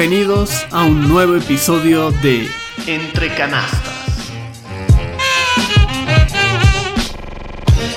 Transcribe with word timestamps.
Bienvenidos 0.00 0.66
a 0.70 0.84
un 0.84 1.06
nuevo 1.10 1.36
episodio 1.36 2.10
de 2.10 2.48
Entre 2.86 3.34
Canastas. 3.34 4.16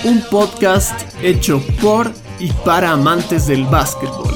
Un 0.03 0.21
podcast 0.29 0.99
hecho 1.21 1.63
por 1.81 2.12
y 2.41 2.52
para 2.66 2.91
amantes 2.91 3.48
del 3.48 3.63
básquetbol, 3.63 4.34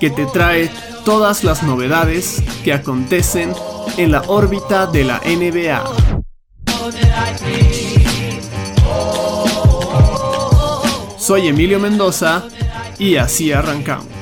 que 0.00 0.10
te 0.10 0.26
trae 0.26 0.68
todas 1.04 1.44
las 1.44 1.62
novedades 1.62 2.42
que 2.64 2.72
acontecen 2.72 3.52
en 3.96 4.10
la 4.10 4.22
órbita 4.22 4.86
de 4.86 5.04
la 5.04 5.20
NBA. 5.20 5.84
Soy 11.16 11.46
Emilio 11.46 11.78
Mendoza 11.78 12.42
y 12.98 13.14
así 13.14 13.52
arrancamos. 13.52 14.13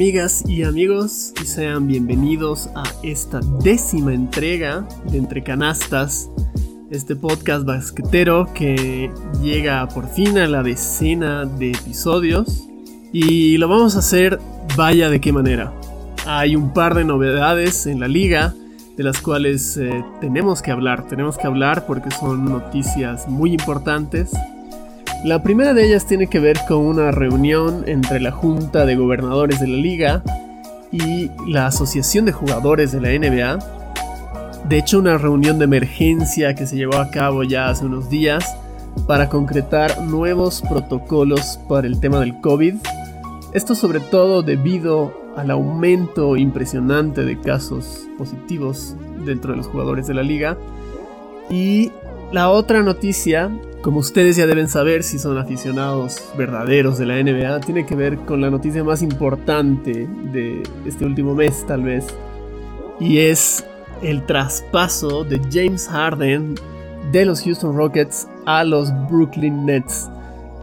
Amigas 0.00 0.42
y 0.48 0.62
amigos 0.62 1.34
y 1.42 1.44
sean 1.44 1.86
bienvenidos 1.86 2.70
a 2.74 2.84
esta 3.02 3.40
décima 3.62 4.14
entrega 4.14 4.88
de 5.10 5.18
Entre 5.18 5.42
Canastas, 5.42 6.30
este 6.90 7.16
podcast 7.16 7.66
basquetero 7.66 8.48
que 8.54 9.10
llega 9.42 9.86
por 9.88 10.08
fin 10.08 10.38
a 10.38 10.46
la 10.46 10.62
decena 10.62 11.44
de 11.44 11.72
episodios. 11.72 12.66
Y 13.12 13.58
lo 13.58 13.68
vamos 13.68 13.94
a 13.94 13.98
hacer 13.98 14.38
vaya 14.74 15.10
de 15.10 15.20
qué 15.20 15.34
manera. 15.34 15.70
Hay 16.26 16.56
un 16.56 16.72
par 16.72 16.94
de 16.94 17.04
novedades 17.04 17.86
en 17.86 18.00
la 18.00 18.08
liga 18.08 18.54
de 18.96 19.04
las 19.04 19.20
cuales 19.20 19.76
eh, 19.76 20.02
tenemos 20.22 20.62
que 20.62 20.70
hablar, 20.70 21.08
tenemos 21.08 21.36
que 21.36 21.46
hablar 21.46 21.84
porque 21.84 22.10
son 22.10 22.46
noticias 22.46 23.28
muy 23.28 23.52
importantes 23.52 24.32
la 25.24 25.42
primera 25.42 25.74
de 25.74 25.84
ellas 25.84 26.06
tiene 26.06 26.28
que 26.28 26.40
ver 26.40 26.58
con 26.66 26.78
una 26.78 27.10
reunión 27.10 27.84
entre 27.86 28.20
la 28.20 28.30
Junta 28.30 28.86
de 28.86 28.96
Gobernadores 28.96 29.60
de 29.60 29.66
la 29.66 29.76
Liga 29.76 30.22
y 30.90 31.30
la 31.46 31.66
Asociación 31.66 32.24
de 32.24 32.32
Jugadores 32.32 32.92
de 32.92 33.00
la 33.00 33.10
NBA. 33.10 33.58
De 34.66 34.78
hecho, 34.78 34.98
una 34.98 35.18
reunión 35.18 35.58
de 35.58 35.64
emergencia 35.64 36.54
que 36.54 36.66
se 36.66 36.76
llevó 36.76 36.96
a 36.96 37.10
cabo 37.10 37.42
ya 37.42 37.68
hace 37.68 37.84
unos 37.84 38.08
días 38.08 38.56
para 39.06 39.28
concretar 39.28 40.00
nuevos 40.00 40.62
protocolos 40.62 41.60
para 41.68 41.86
el 41.86 42.00
tema 42.00 42.20
del 42.20 42.40
COVID. 42.40 42.76
Esto 43.52 43.74
sobre 43.74 44.00
todo 44.00 44.42
debido 44.42 45.12
al 45.36 45.50
aumento 45.50 46.36
impresionante 46.38 47.24
de 47.24 47.38
casos 47.38 48.06
positivos 48.16 48.96
dentro 49.24 49.52
de 49.52 49.58
los 49.58 49.66
jugadores 49.66 50.06
de 50.06 50.14
la 50.14 50.22
liga. 50.22 50.56
Y 51.50 51.92
la 52.32 52.48
otra 52.48 52.82
noticia 52.82 53.50
como 53.82 54.00
ustedes 54.00 54.36
ya 54.36 54.46
deben 54.46 54.68
saber 54.68 55.02
si 55.02 55.18
son 55.18 55.38
aficionados 55.38 56.22
verdaderos 56.36 56.98
de 56.98 57.06
la 57.06 57.22
NBA, 57.22 57.60
tiene 57.60 57.86
que 57.86 57.94
ver 57.94 58.18
con 58.18 58.40
la 58.40 58.50
noticia 58.50 58.84
más 58.84 59.02
importante 59.02 60.06
de 60.32 60.62
este 60.84 61.04
último 61.04 61.34
mes 61.34 61.64
tal 61.66 61.82
vez. 61.82 62.06
Y 62.98 63.18
es 63.18 63.64
el 64.02 64.24
traspaso 64.26 65.24
de 65.24 65.40
James 65.50 65.88
Harden 65.88 66.56
de 67.10 67.24
los 67.24 67.42
Houston 67.42 67.74
Rockets 67.74 68.28
a 68.44 68.64
los 68.64 68.92
Brooklyn 69.08 69.64
Nets. 69.64 70.10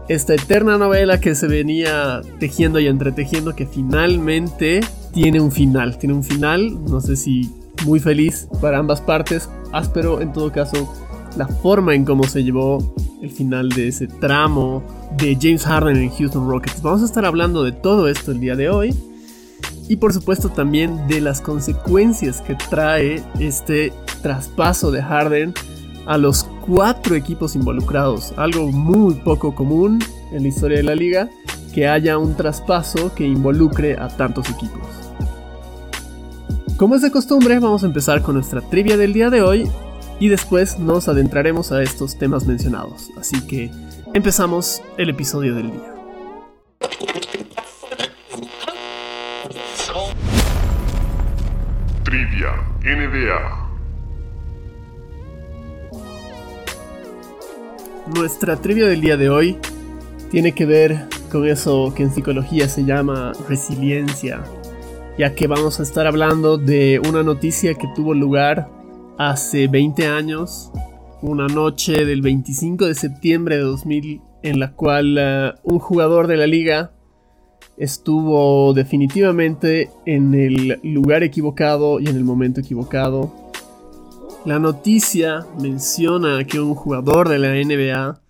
Esta 0.08 0.34
eterna 0.34 0.78
novela 0.78 1.20
que 1.20 1.34
se 1.34 1.48
venía 1.48 2.22
tejiendo 2.38 2.78
y 2.78 2.86
entretejiendo 2.86 3.54
que 3.54 3.66
finalmente 3.66 4.80
tiene 5.12 5.40
un 5.40 5.50
final. 5.50 5.98
Tiene 5.98 6.14
un 6.14 6.24
final, 6.24 6.84
no 6.84 7.00
sé 7.00 7.16
si 7.16 7.52
muy 7.84 8.00
feliz 8.00 8.48
para 8.60 8.78
ambas 8.78 9.00
partes, 9.00 9.50
áspero 9.72 10.20
en 10.20 10.32
todo 10.32 10.50
caso 10.50 10.88
la 11.36 11.46
forma 11.46 11.94
en 11.94 12.04
cómo 12.04 12.24
se 12.24 12.42
llevó 12.42 12.94
el 13.22 13.30
final 13.30 13.68
de 13.70 13.88
ese 13.88 14.06
tramo 14.06 14.82
de 15.16 15.36
James 15.40 15.64
Harden 15.64 15.96
en 15.96 16.10
Houston 16.10 16.48
Rockets. 16.48 16.82
Vamos 16.82 17.02
a 17.02 17.04
estar 17.04 17.24
hablando 17.24 17.64
de 17.64 17.72
todo 17.72 18.08
esto 18.08 18.32
el 18.32 18.40
día 18.40 18.56
de 18.56 18.70
hoy 18.70 18.94
y 19.88 19.96
por 19.96 20.12
supuesto 20.12 20.50
también 20.50 21.06
de 21.08 21.20
las 21.20 21.40
consecuencias 21.40 22.40
que 22.40 22.54
trae 22.54 23.22
este 23.40 23.92
traspaso 24.22 24.90
de 24.90 25.02
Harden 25.02 25.54
a 26.06 26.18
los 26.18 26.44
cuatro 26.66 27.14
equipos 27.14 27.54
involucrados. 27.54 28.32
Algo 28.36 28.70
muy 28.70 29.14
poco 29.14 29.54
común 29.54 29.98
en 30.32 30.42
la 30.42 30.48
historia 30.48 30.78
de 30.78 30.82
la 30.82 30.94
liga 30.94 31.30
que 31.74 31.88
haya 31.88 32.18
un 32.18 32.34
traspaso 32.34 33.14
que 33.14 33.26
involucre 33.26 33.96
a 33.98 34.08
tantos 34.08 34.48
equipos. 34.50 34.80
Como 36.76 36.94
es 36.94 37.02
de 37.02 37.10
costumbre, 37.10 37.58
vamos 37.58 37.82
a 37.82 37.86
empezar 37.86 38.22
con 38.22 38.36
nuestra 38.36 38.60
trivia 38.60 38.96
del 38.96 39.12
día 39.12 39.30
de 39.30 39.42
hoy 39.42 39.68
y 40.20 40.28
después 40.28 40.78
nos 40.78 41.08
adentraremos 41.08 41.72
a 41.72 41.82
estos 41.82 42.18
temas 42.18 42.46
mencionados. 42.46 43.10
Así 43.18 43.40
que 43.46 43.70
empezamos 44.14 44.82
el 44.96 45.10
episodio 45.10 45.54
del 45.54 45.72
día. 45.72 45.94
Trivia 52.04 52.52
NBA. 52.82 53.68
Nuestra 58.14 58.56
trivia 58.56 58.86
del 58.86 59.00
día 59.02 59.16
de 59.16 59.28
hoy 59.28 59.58
tiene 60.30 60.52
que 60.52 60.64
ver 60.64 61.06
con 61.30 61.46
eso 61.46 61.92
que 61.94 62.02
en 62.02 62.10
psicología 62.10 62.68
se 62.68 62.84
llama 62.84 63.32
resiliencia, 63.48 64.42
ya 65.18 65.34
que 65.34 65.46
vamos 65.46 65.78
a 65.78 65.82
estar 65.82 66.06
hablando 66.06 66.56
de 66.56 67.00
una 67.06 67.22
noticia 67.22 67.74
que 67.74 67.86
tuvo 67.94 68.14
lugar 68.14 68.70
hace 69.18 69.66
20 69.66 70.06
años, 70.06 70.70
una 71.20 71.48
noche 71.48 72.04
del 72.04 72.22
25 72.22 72.86
de 72.86 72.94
septiembre 72.94 73.56
de 73.56 73.62
2000 73.62 74.22
en 74.44 74.60
la 74.60 74.72
cual 74.72 75.16
eh, 75.18 75.52
un 75.64 75.80
jugador 75.80 76.28
de 76.28 76.36
la 76.36 76.46
liga 76.46 76.92
estuvo 77.76 78.72
definitivamente 78.72 79.90
en 80.06 80.34
el 80.34 80.80
lugar 80.82 81.24
equivocado 81.24 81.98
y 81.98 82.08
en 82.08 82.16
el 82.16 82.24
momento 82.24 82.60
equivocado. 82.60 83.32
La 84.44 84.60
noticia 84.60 85.46
menciona 85.60 86.44
que 86.44 86.60
un 86.60 86.74
jugador 86.74 87.28
de 87.28 87.38
la 87.40 87.48
NBA 87.54 88.20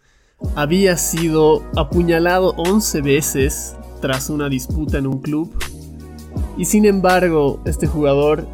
había 0.55 0.97
sido 0.97 1.62
apuñalado 1.76 2.55
11 2.56 3.03
veces 3.03 3.76
tras 4.00 4.31
una 4.31 4.49
disputa 4.49 4.99
en 4.99 5.06
un 5.06 5.20
club. 5.20 5.53
Y 6.56 6.65
sin 6.65 6.87
embargo, 6.87 7.60
este 7.66 7.87
jugador, 7.87 8.49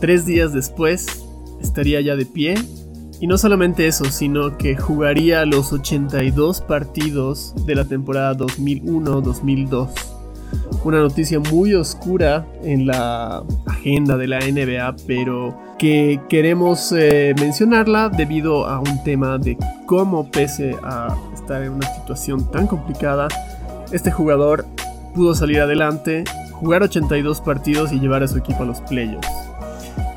tres 0.00 0.24
días 0.24 0.52
después, 0.52 1.19
estaría 1.60 2.00
ya 2.00 2.16
de 2.16 2.26
pie. 2.26 2.54
Y 3.20 3.26
no 3.26 3.36
solamente 3.36 3.86
eso, 3.86 4.06
sino 4.06 4.56
que 4.56 4.76
jugaría 4.76 5.44
los 5.44 5.72
82 5.72 6.62
partidos 6.62 7.54
de 7.66 7.74
la 7.74 7.84
temporada 7.84 8.34
2001-2002. 8.34 9.88
Una 10.84 10.98
noticia 11.00 11.38
muy 11.38 11.74
oscura 11.74 12.46
en 12.64 12.86
la 12.86 13.42
agenda 13.66 14.16
de 14.16 14.26
la 14.26 14.40
NBA, 14.40 14.96
pero 15.06 15.54
que 15.78 16.20
queremos 16.30 16.92
eh, 16.92 17.34
mencionarla 17.38 18.08
debido 18.08 18.66
a 18.66 18.80
un 18.80 19.02
tema 19.04 19.36
de 19.36 19.58
cómo 19.86 20.30
pese 20.30 20.74
a 20.82 21.14
estar 21.34 21.62
en 21.62 21.72
una 21.72 21.86
situación 21.94 22.50
tan 22.50 22.66
complicada, 22.66 23.28
este 23.92 24.10
jugador 24.10 24.64
pudo 25.14 25.34
salir 25.34 25.60
adelante, 25.60 26.24
jugar 26.52 26.82
82 26.82 27.40
partidos 27.40 27.92
y 27.92 28.00
llevar 28.00 28.22
a 28.22 28.28
su 28.28 28.38
equipo 28.38 28.62
a 28.62 28.66
los 28.66 28.80
playoffs. 28.82 29.28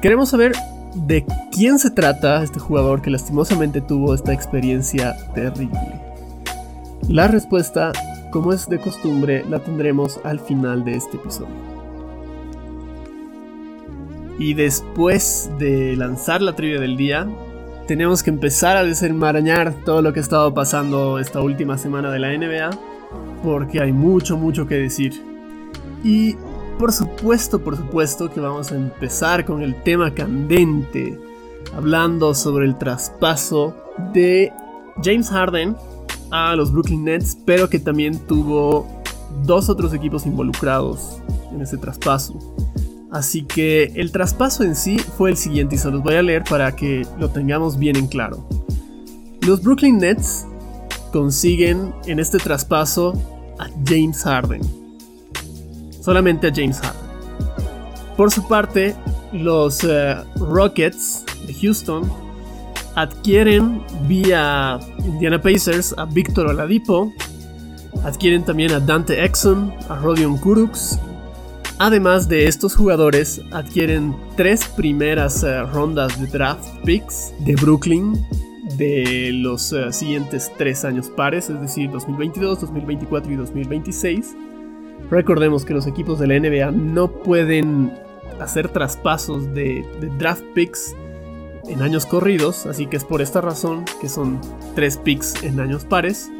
Queremos 0.01 0.29
saber 0.29 0.53
de 0.95 1.25
quién 1.51 1.79
se 1.79 1.89
trata 1.89 2.43
este 2.43 2.59
jugador 2.59 3.01
que 3.01 3.09
lastimosamente 3.09 3.81
tuvo 3.81 4.13
esta 4.13 4.33
experiencia 4.33 5.15
terrible. 5.33 6.01
La 7.09 7.27
respuesta, 7.27 7.91
como 8.31 8.53
es 8.53 8.69
de 8.69 8.79
costumbre, 8.79 9.43
la 9.49 9.59
tendremos 9.59 10.19
al 10.23 10.39
final 10.39 10.85
de 10.85 10.95
este 10.95 11.17
episodio. 11.17 11.73
Y 14.39 14.53
después 14.53 15.49
de 15.59 15.95
lanzar 15.95 16.41
la 16.41 16.55
trivia 16.55 16.79
del 16.79 16.97
día, 16.97 17.27
tenemos 17.87 18.23
que 18.23 18.29
empezar 18.29 18.77
a 18.77 18.83
desenmarañar 18.83 19.73
todo 19.85 20.01
lo 20.01 20.13
que 20.13 20.19
ha 20.19 20.23
estado 20.23 20.53
pasando 20.53 21.19
esta 21.19 21.41
última 21.41 21.77
semana 21.77 22.11
de 22.11 22.19
la 22.19 22.29
NBA, 22.29 22.69
porque 23.43 23.81
hay 23.81 23.91
mucho, 23.91 24.37
mucho 24.37 24.65
que 24.65 24.75
decir. 24.75 25.21
Y 26.03 26.35
por 26.77 26.91
supuesto, 26.91 27.63
por 27.63 27.77
supuesto 27.77 28.31
que 28.31 28.39
vamos 28.39 28.71
a 28.71 28.75
empezar 28.75 29.45
con 29.45 29.61
el 29.61 29.75
tema 29.83 30.13
candente, 30.13 31.19
hablando 31.75 32.33
sobre 32.33 32.65
el 32.65 32.77
traspaso 32.77 33.75
de 34.13 34.51
James 35.03 35.29
Harden 35.29 35.75
a 36.31 36.55
los 36.55 36.71
Brooklyn 36.71 37.05
Nets, 37.05 37.37
pero 37.45 37.69
que 37.69 37.79
también 37.79 38.17
tuvo 38.27 38.87
dos 39.45 39.69
otros 39.69 39.93
equipos 39.93 40.25
involucrados 40.25 41.17
en 41.51 41.61
ese 41.61 41.77
traspaso. 41.77 42.37
Así 43.11 43.43
que 43.43 43.91
el 43.95 44.11
traspaso 44.11 44.63
en 44.63 44.75
sí 44.75 44.97
fue 44.97 45.29
el 45.29 45.37
siguiente 45.37 45.75
y 45.75 45.77
se 45.77 45.91
los 45.91 46.01
voy 46.01 46.15
a 46.15 46.23
leer 46.23 46.43
para 46.43 46.75
que 46.75 47.05
lo 47.19 47.29
tengamos 47.29 47.77
bien 47.77 47.95
en 47.95 48.07
claro. 48.07 48.47
Los 49.45 49.61
Brooklyn 49.61 49.99
Nets 49.99 50.47
consiguen 51.11 51.93
en 52.07 52.19
este 52.19 52.39
traspaso 52.39 53.13
a 53.59 53.67
James 53.85 54.23
Harden. 54.23 54.82
Solamente 56.03 56.47
a 56.47 56.51
James 56.53 56.79
Harden. 56.81 57.01
Por 58.17 58.31
su 58.31 58.47
parte, 58.47 58.95
los 59.31 59.83
eh, 59.83 60.15
Rockets 60.35 61.23
de 61.47 61.53
Houston 61.53 62.11
adquieren 62.95 63.81
vía 64.07 64.79
Indiana 64.99 65.41
Pacers 65.41 65.95
a 65.97 66.05
Victor 66.05 66.47
Oladipo, 66.47 67.13
adquieren 68.03 68.43
también 68.43 68.71
a 68.71 68.79
Dante 68.79 69.23
Exxon, 69.23 69.73
a 69.89 69.95
Rodion 69.95 70.37
Kuruks. 70.37 70.99
Además 71.79 72.29
de 72.29 72.47
estos 72.47 72.75
jugadores, 72.75 73.41
adquieren 73.51 74.15
tres 74.35 74.65
primeras 74.65 75.43
eh, 75.43 75.63
rondas 75.63 76.19
de 76.19 76.27
draft 76.27 76.67
picks 76.85 77.33
de 77.39 77.55
Brooklyn 77.55 78.13
de 78.77 79.31
los 79.33 79.73
eh, 79.73 79.91
siguientes 79.91 80.51
tres 80.57 80.85
años 80.85 81.09
pares, 81.09 81.49
es 81.49 81.59
decir, 81.59 81.89
2022, 81.91 82.61
2024 82.61 83.31
y 83.31 83.35
2026. 83.35 84.35
Recordemos 85.13 85.63
que 85.63 85.75
los 85.75 85.85
equipos 85.85 86.17
de 86.17 86.25
la 86.25 86.39
NBA 86.39 86.71
no 86.71 87.11
pueden 87.11 87.93
hacer 88.39 88.69
traspasos 88.69 89.53
de, 89.53 89.85
draft 90.17 90.43
picks 90.55 90.95
en 91.67 91.83
años 91.83 92.07
corridos, 92.07 92.65
así 92.65 92.87
que 92.87 92.97
es 92.97 93.03
por 93.03 93.21
esta 93.21 93.39
razón 93.39 93.85
que 94.01 94.09
son 94.09 94.41
tres 94.73 94.97
picks 94.97 95.43
en 95.43 95.59
años 95.59 95.85
pares. 95.85 96.31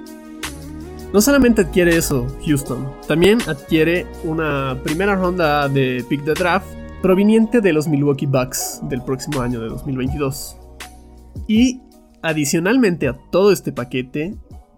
No 1.14 1.22
solamente 1.22 1.62
adquiere 1.62 1.96
eso 1.96 2.26
Houston, 2.48 2.92
también 3.08 3.38
adquiere 3.46 4.08
una 4.24 4.76
primera 4.84 5.16
ronda 5.16 5.70
de 5.70 6.04
pick 6.10 6.24
de 6.24 6.34
draft 6.34 6.66
proveniente 7.04 7.62
de 7.62 7.74
los 7.74 7.88
Milwaukee 7.88 8.26
Bucks 8.26 8.82
del 8.90 9.04
próximo 9.04 9.42
año 9.42 9.62
de 9.62 9.70
2022. 9.70 10.58
Y 11.48 11.80
adicionalmente 12.24 13.08
a 13.08 13.20
todo 13.30 13.52
este 13.52 13.72
paquete, 13.72 14.36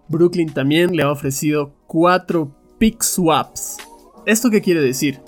Brooklyn 0.08 0.52
también 0.52 0.94
le 0.94 1.02
ha 1.02 1.10
ofrecido 1.10 1.72
cuatro 1.86 2.54
pick 2.78 3.02
swaps. 3.02 3.78
¿Esto 4.26 4.50
qué 4.50 4.60
quiere 4.60 4.80
decir? 4.80 5.20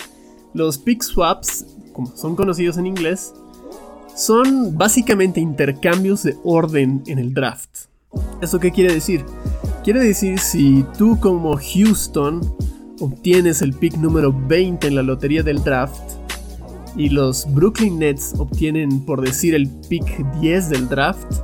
Los 0.53 0.77
pick 0.77 1.03
swaps 1.03 1.65
como 1.99 2.15
son 2.15 2.35
conocidos 2.35 2.77
en 2.77 2.85
inglés, 2.85 3.33
son 4.15 4.77
básicamente 4.77 5.39
intercambios 5.39 6.23
de 6.23 6.37
orden 6.43 7.03
en 7.07 7.19
el 7.19 7.33
draft. 7.33 7.87
¿Eso 8.41 8.59
qué 8.59 8.71
quiere 8.71 8.93
decir? 8.93 9.25
Quiere 9.83 9.99
decir 9.99 10.39
si 10.39 10.85
tú 10.97 11.19
como 11.19 11.57
Houston 11.57 12.41
obtienes 12.99 13.61
el 13.61 13.73
pick 13.73 13.97
número 13.97 14.33
20 14.33 14.87
en 14.87 14.95
la 14.95 15.03
lotería 15.03 15.43
del 15.43 15.63
draft 15.63 15.99
y 16.95 17.09
los 17.09 17.53
Brooklyn 17.53 17.99
Nets 17.99 18.33
obtienen 18.37 19.05
por 19.05 19.21
decir 19.21 19.55
el 19.55 19.69
pick 19.89 20.25
10 20.39 20.69
del 20.69 20.89
draft, 20.89 21.41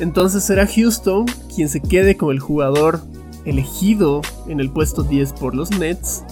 entonces 0.00 0.44
será 0.44 0.66
Houston 0.66 1.26
quien 1.54 1.68
se 1.68 1.80
quede 1.80 2.16
con 2.16 2.30
el 2.30 2.40
jugador 2.40 3.00
elegido 3.46 4.20
en 4.48 4.60
el 4.60 4.70
puesto 4.70 5.02
10 5.02 5.32
por 5.32 5.54
los 5.54 5.70
Nets 5.78 6.24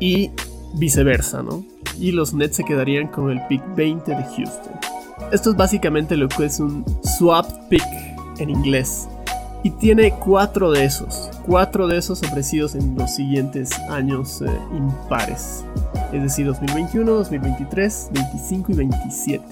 y 0.00 0.32
viceversa, 0.74 1.42
¿no? 1.42 1.64
y 1.98 2.12
los 2.12 2.34
Nets 2.34 2.56
se 2.56 2.64
quedarían 2.64 3.08
con 3.08 3.30
el 3.30 3.40
pick 3.46 3.62
20 3.74 4.10
de 4.10 4.24
Houston. 4.24 4.72
Esto 5.32 5.50
es 5.50 5.56
básicamente 5.56 6.16
lo 6.16 6.28
que 6.28 6.46
es 6.46 6.60
un 6.60 6.84
swap 7.18 7.46
pick 7.68 7.84
en 8.38 8.50
inglés. 8.50 9.08
Y 9.62 9.70
tiene 9.70 10.12
cuatro 10.12 10.70
de 10.70 10.84
esos, 10.84 11.30
cuatro 11.46 11.86
de 11.86 11.96
esos 11.96 12.22
ofrecidos 12.22 12.74
en 12.74 12.96
los 12.96 13.14
siguientes 13.14 13.72
años 13.88 14.42
eh, 14.42 14.50
impares. 14.76 15.64
Es 16.12 16.22
decir, 16.22 16.46
2021, 16.46 17.10
2023, 17.10 18.10
25 18.12 18.72
y 18.72 18.74
27. 18.74 19.44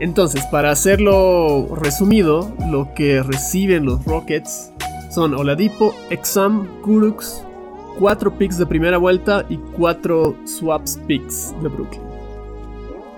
Entonces, 0.00 0.46
para 0.46 0.70
hacerlo 0.70 1.74
resumido, 1.74 2.50
lo 2.70 2.94
que 2.94 3.22
reciben 3.22 3.84
los 3.84 4.02
Rockets 4.04 4.70
son 5.18 5.34
Oladipo, 5.34 5.96
Exam, 6.10 6.68
Kuruks, 6.80 7.42
4 7.98 8.38
picks 8.38 8.56
de 8.56 8.66
primera 8.66 8.98
vuelta 8.98 9.44
y 9.48 9.56
4 9.56 10.36
swaps 10.44 10.96
picks 11.08 11.52
de 11.60 11.68
Brooklyn. 11.68 12.02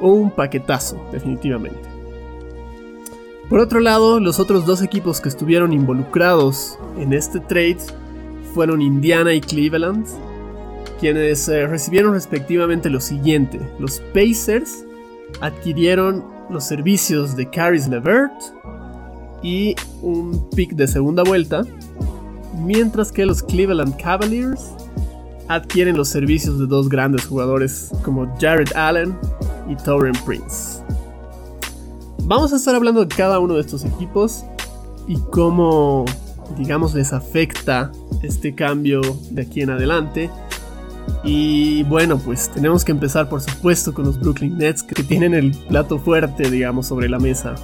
Un 0.00 0.30
paquetazo, 0.30 0.98
definitivamente. 1.12 1.78
Por 3.50 3.60
otro 3.60 3.80
lado, 3.80 4.18
los 4.18 4.40
otros 4.40 4.64
dos 4.64 4.80
equipos 4.80 5.20
que 5.20 5.28
estuvieron 5.28 5.74
involucrados 5.74 6.78
en 6.96 7.12
este 7.12 7.38
trade 7.38 7.76
fueron 8.54 8.80
Indiana 8.80 9.34
y 9.34 9.42
Cleveland, 9.42 10.06
quienes 11.00 11.50
eh, 11.50 11.66
recibieron 11.66 12.14
respectivamente 12.14 12.88
lo 12.88 13.00
siguiente. 13.00 13.60
Los 13.78 14.00
Pacers 14.14 14.86
adquirieron 15.42 16.24
los 16.48 16.64
servicios 16.64 17.36
de 17.36 17.50
Caris 17.50 17.88
LeVert 17.88 18.32
y 19.42 19.74
un 20.02 20.48
pick 20.50 20.72
de 20.72 20.86
segunda 20.86 21.22
vuelta 21.22 21.64
mientras 22.60 23.12
que 23.12 23.26
los 23.26 23.42
Cleveland 23.42 23.96
Cavaliers 23.96 24.70
adquieren 25.48 25.96
los 25.96 26.08
servicios 26.08 26.58
de 26.58 26.66
dos 26.66 26.88
grandes 26.88 27.26
jugadores 27.26 27.90
como 28.04 28.32
Jared 28.40 28.68
Allen 28.74 29.16
y 29.68 29.76
Tauren 29.76 30.14
Prince. 30.24 30.82
Vamos 32.22 32.52
a 32.52 32.56
estar 32.56 32.74
hablando 32.74 33.00
de 33.00 33.08
cada 33.08 33.40
uno 33.40 33.54
de 33.54 33.60
estos 33.60 33.84
equipos 33.84 34.44
y 35.08 35.16
cómo, 35.32 36.04
digamos, 36.56 36.94
les 36.94 37.12
afecta 37.12 37.90
este 38.22 38.54
cambio 38.54 39.00
de 39.30 39.42
aquí 39.42 39.62
en 39.62 39.70
adelante. 39.70 40.30
Y 41.24 41.82
bueno, 41.84 42.18
pues 42.18 42.50
tenemos 42.50 42.84
que 42.84 42.92
empezar 42.92 43.28
por 43.28 43.40
supuesto 43.40 43.92
con 43.92 44.04
los 44.04 44.20
Brooklyn 44.20 44.56
Nets 44.56 44.84
que 44.84 45.02
tienen 45.02 45.34
el 45.34 45.50
plato 45.68 45.98
fuerte, 45.98 46.48
digamos, 46.48 46.86
sobre 46.86 47.08
la 47.08 47.18
mesa 47.18 47.56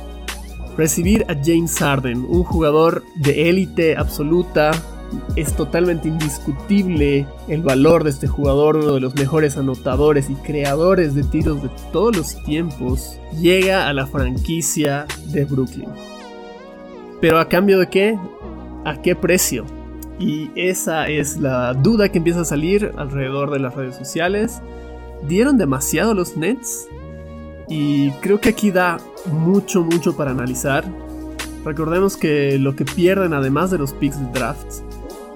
recibir 0.76 1.24
a 1.28 1.34
James 1.34 1.78
Harden, 1.78 2.24
un 2.28 2.44
jugador 2.44 3.04
de 3.14 3.48
élite 3.48 3.96
absoluta. 3.96 4.72
Es 5.36 5.54
totalmente 5.54 6.08
indiscutible 6.08 7.26
el 7.48 7.62
valor 7.62 8.02
de 8.02 8.10
este 8.10 8.26
jugador, 8.26 8.76
uno 8.76 8.94
de 8.94 9.00
los 9.00 9.14
mejores 9.14 9.56
anotadores 9.56 10.28
y 10.28 10.34
creadores 10.34 11.14
de 11.14 11.22
tiros 11.22 11.62
de 11.62 11.70
todos 11.92 12.16
los 12.16 12.42
tiempos. 12.44 13.18
Llega 13.40 13.88
a 13.88 13.92
la 13.92 14.06
franquicia 14.06 15.06
de 15.26 15.44
Brooklyn. 15.44 15.88
Pero 17.20 17.38
a 17.38 17.48
cambio 17.48 17.78
de 17.78 17.88
qué? 17.88 18.18
¿A 18.84 19.00
qué 19.00 19.14
precio? 19.14 19.64
Y 20.18 20.50
esa 20.54 21.08
es 21.08 21.36
la 21.38 21.74
duda 21.74 22.08
que 22.08 22.18
empieza 22.18 22.40
a 22.40 22.44
salir 22.44 22.92
alrededor 22.96 23.50
de 23.50 23.60
las 23.60 23.74
redes 23.74 23.96
sociales. 23.96 24.60
¿Dieron 25.28 25.58
demasiado 25.58 26.14
los 26.14 26.36
Nets? 26.36 26.88
Y 27.68 28.10
creo 28.20 28.40
que 28.40 28.50
aquí 28.50 28.70
da 28.70 28.98
mucho, 29.30 29.82
mucho 29.82 30.16
para 30.16 30.30
analizar. 30.30 30.84
Recordemos 31.64 32.16
que 32.16 32.58
lo 32.58 32.76
que 32.76 32.84
pierden, 32.84 33.34
además 33.34 33.70
de 33.70 33.78
los 33.78 33.92
picks 33.92 34.20
de 34.20 34.38
draft, 34.38 34.82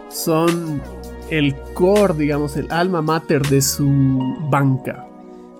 son 0.08 0.80
el 1.30 1.54
core, 1.74 2.14
digamos, 2.14 2.56
el 2.56 2.70
alma 2.70 3.02
mater 3.02 3.42
de 3.48 3.62
su 3.62 3.88
banca. 4.48 5.06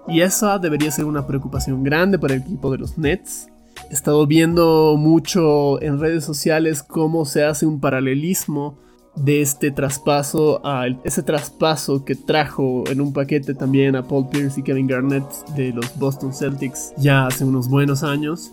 Y 0.06 0.20
esa 0.20 0.58
debería 0.58 0.90
ser 0.90 1.04
una 1.04 1.26
preocupación 1.26 1.82
grande 1.82 2.18
para 2.18 2.34
el 2.34 2.42
equipo 2.42 2.70
de 2.70 2.78
los 2.78 2.98
Nets. 2.98 3.48
He 3.90 3.94
estado 3.94 4.26
viendo 4.26 4.96
mucho 4.96 5.80
en 5.82 5.98
redes 5.98 6.24
sociales 6.24 6.82
cómo 6.82 7.24
se 7.24 7.44
hace 7.44 7.66
un 7.66 7.80
paralelismo 7.80 8.78
de 9.16 9.42
este 9.42 9.70
traspaso 9.70 10.60
a 10.64 10.86
ese 11.04 11.22
traspaso 11.22 12.04
que 12.04 12.14
trajo 12.14 12.84
en 12.88 13.00
un 13.00 13.12
paquete 13.12 13.54
también 13.54 13.96
a 13.96 14.06
Paul 14.06 14.28
Pierce 14.28 14.60
y 14.60 14.62
Kevin 14.62 14.86
Garnett 14.86 15.24
de 15.56 15.72
los 15.72 15.98
Boston 15.98 16.32
Celtics 16.32 16.92
ya 16.96 17.26
hace 17.26 17.44
unos 17.44 17.68
buenos 17.68 18.02
años 18.02 18.52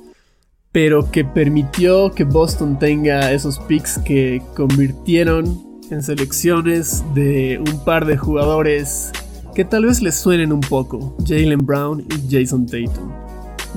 pero 0.71 1.09
que 1.09 1.23
permitió 1.23 2.11
que 2.11 2.23
Boston 2.23 2.77
tenga 2.77 3.31
esos 3.31 3.59
picks 3.59 3.97
que 3.99 4.41
convirtieron 4.55 5.65
en 5.89 6.03
selecciones 6.03 7.03
de 7.15 7.59
un 7.59 7.83
par 7.83 8.05
de 8.05 8.17
jugadores 8.17 9.11
que 9.55 9.65
tal 9.65 9.85
vez 9.85 10.01
les 10.01 10.15
suenen 10.15 10.53
un 10.53 10.61
poco, 10.61 11.15
Jalen 11.25 11.65
Brown 11.65 12.01
y 12.01 12.29
Jason 12.29 12.67
Tatum. 12.67 13.11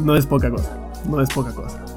No 0.04 0.14
es 0.14 0.26
poca 0.26 0.50
cosa, 0.50 0.76
no 1.08 1.22
es 1.22 1.30
poca 1.30 1.54
cosa 1.54 1.89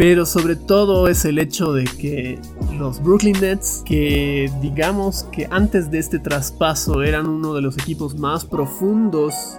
pero 0.00 0.24
sobre 0.24 0.56
todo 0.56 1.08
es 1.08 1.26
el 1.26 1.38
hecho 1.38 1.74
de 1.74 1.84
que 1.84 2.38
los 2.78 3.02
Brooklyn 3.02 3.38
Nets, 3.38 3.82
que 3.84 4.50
digamos 4.62 5.24
que 5.30 5.46
antes 5.50 5.90
de 5.90 5.98
este 5.98 6.18
traspaso 6.18 7.02
eran 7.02 7.28
uno 7.28 7.52
de 7.52 7.60
los 7.60 7.76
equipos 7.76 8.18
más 8.18 8.46
profundos 8.46 9.58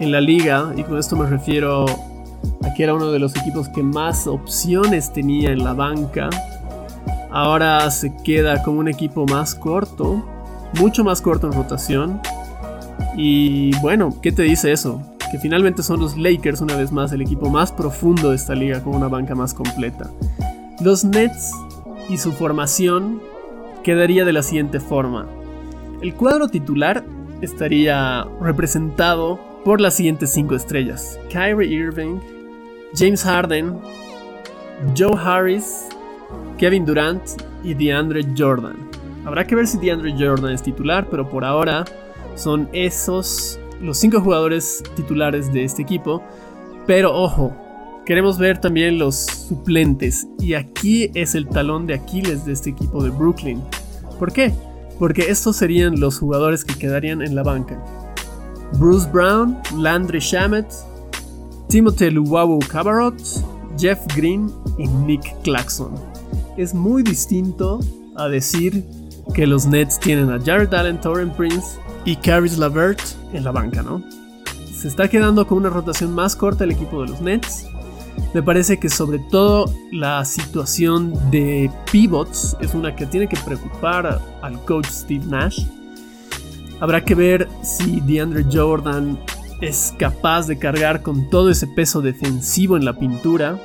en 0.00 0.12
la 0.12 0.20
liga, 0.20 0.74
y 0.76 0.82
con 0.82 0.98
esto 0.98 1.16
me 1.16 1.26
refiero 1.26 1.86
a 2.62 2.74
que 2.76 2.82
era 2.82 2.92
uno 2.92 3.10
de 3.10 3.18
los 3.18 3.34
equipos 3.36 3.70
que 3.70 3.82
más 3.82 4.26
opciones 4.26 5.10
tenía 5.14 5.50
en 5.52 5.64
la 5.64 5.72
banca, 5.72 6.28
ahora 7.30 7.90
se 7.90 8.14
queda 8.22 8.62
como 8.62 8.80
un 8.80 8.88
equipo 8.88 9.24
más 9.24 9.54
corto, 9.54 10.22
mucho 10.78 11.04
más 11.04 11.22
corto 11.22 11.46
en 11.46 11.54
rotación. 11.54 12.20
Y 13.16 13.74
bueno, 13.78 14.14
¿qué 14.20 14.30
te 14.30 14.42
dice 14.42 14.72
eso? 14.72 15.00
Que 15.30 15.38
finalmente 15.38 15.82
son 15.82 16.00
los 16.00 16.16
Lakers 16.16 16.60
una 16.60 16.76
vez 16.76 16.92
más 16.92 17.12
el 17.12 17.22
equipo 17.22 17.50
más 17.50 17.72
profundo 17.72 18.30
de 18.30 18.36
esta 18.36 18.54
liga 18.54 18.82
con 18.82 18.94
una 18.94 19.08
banca 19.08 19.34
más 19.34 19.54
completa. 19.54 20.10
Los 20.80 21.04
Nets 21.04 21.52
y 22.08 22.18
su 22.18 22.32
formación 22.32 23.20
quedaría 23.82 24.24
de 24.24 24.32
la 24.32 24.42
siguiente 24.42 24.80
forma. 24.80 25.26
El 26.02 26.14
cuadro 26.14 26.48
titular 26.48 27.04
estaría 27.40 28.26
representado 28.40 29.38
por 29.64 29.80
las 29.80 29.94
siguientes 29.94 30.30
cinco 30.32 30.54
estrellas: 30.54 31.18
Kyrie 31.30 31.72
Irving, 31.72 32.18
James 32.94 33.22
Harden, 33.24 33.78
Joe 34.96 35.16
Harris, 35.16 35.88
Kevin 36.58 36.84
Durant 36.84 37.22
y 37.62 37.74
DeAndre 37.74 38.26
Jordan. 38.36 38.76
Habrá 39.24 39.46
que 39.46 39.54
ver 39.54 39.66
si 39.66 39.78
DeAndre 39.78 40.14
Jordan 40.18 40.52
es 40.52 40.62
titular, 40.62 41.06
pero 41.10 41.28
por 41.28 41.44
ahora 41.44 41.84
son 42.34 42.68
esos 42.72 43.58
los 43.84 43.98
cinco 43.98 44.20
jugadores 44.20 44.82
titulares 44.96 45.52
de 45.52 45.64
este 45.64 45.82
equipo. 45.82 46.22
Pero 46.86 47.14
ojo, 47.14 47.54
queremos 48.06 48.38
ver 48.38 48.58
también 48.58 48.98
los 48.98 49.16
suplentes. 49.16 50.26
Y 50.38 50.54
aquí 50.54 51.10
es 51.14 51.34
el 51.34 51.48
talón 51.48 51.86
de 51.86 51.94
Aquiles 51.94 52.44
de 52.44 52.52
este 52.52 52.70
equipo 52.70 53.02
de 53.02 53.10
Brooklyn. 53.10 53.62
¿Por 54.18 54.32
qué? 54.32 54.52
Porque 54.98 55.30
estos 55.30 55.56
serían 55.56 56.00
los 56.00 56.18
jugadores 56.18 56.64
que 56.64 56.76
quedarían 56.76 57.20
en 57.20 57.34
la 57.34 57.42
banca. 57.42 57.78
Bruce 58.78 59.08
Brown, 59.12 59.58
Landry 59.76 60.20
Shamet, 60.20 60.66
Timothy 61.68 62.10
Luwawu 62.10 62.60
Cabarot, 62.60 63.20
Jeff 63.78 64.00
Green 64.16 64.50
y 64.78 64.86
Nick 64.86 65.42
Claxton. 65.42 65.94
Es 66.56 66.74
muy 66.74 67.02
distinto 67.02 67.80
a 68.16 68.28
decir 68.28 68.84
que 69.34 69.46
los 69.46 69.66
Nets 69.66 69.98
tienen 69.98 70.30
a 70.30 70.40
Jared 70.40 70.72
Allen, 70.72 71.00
Torren 71.00 71.30
Prince 71.30 71.78
y 72.04 72.16
Caris 72.16 72.58
Lavert 72.58 73.00
en 73.32 73.44
la 73.44 73.52
banca, 73.52 73.82
¿no? 73.82 74.02
Se 74.72 74.88
está 74.88 75.08
quedando 75.08 75.46
con 75.46 75.58
una 75.58 75.70
rotación 75.70 76.14
más 76.14 76.36
corta 76.36 76.64
el 76.64 76.72
equipo 76.72 77.02
de 77.02 77.08
los 77.08 77.20
Nets. 77.20 77.66
Me 78.34 78.42
parece 78.42 78.78
que 78.78 78.88
sobre 78.88 79.18
todo 79.18 79.72
la 79.92 80.24
situación 80.24 81.14
de 81.30 81.70
pivots 81.90 82.56
es 82.60 82.74
una 82.74 82.94
que 82.94 83.06
tiene 83.06 83.28
que 83.28 83.36
preocupar 83.44 84.20
al 84.42 84.64
coach 84.64 84.86
Steve 84.86 85.24
Nash. 85.26 85.64
Habrá 86.80 87.04
que 87.04 87.14
ver 87.14 87.48
si 87.62 88.00
DeAndre 88.00 88.44
Jordan 88.52 89.18
es 89.60 89.94
capaz 89.98 90.46
de 90.46 90.58
cargar 90.58 91.02
con 91.02 91.30
todo 91.30 91.50
ese 91.50 91.66
peso 91.66 92.02
defensivo 92.02 92.76
en 92.76 92.84
la 92.84 92.98
pintura. 92.98 93.58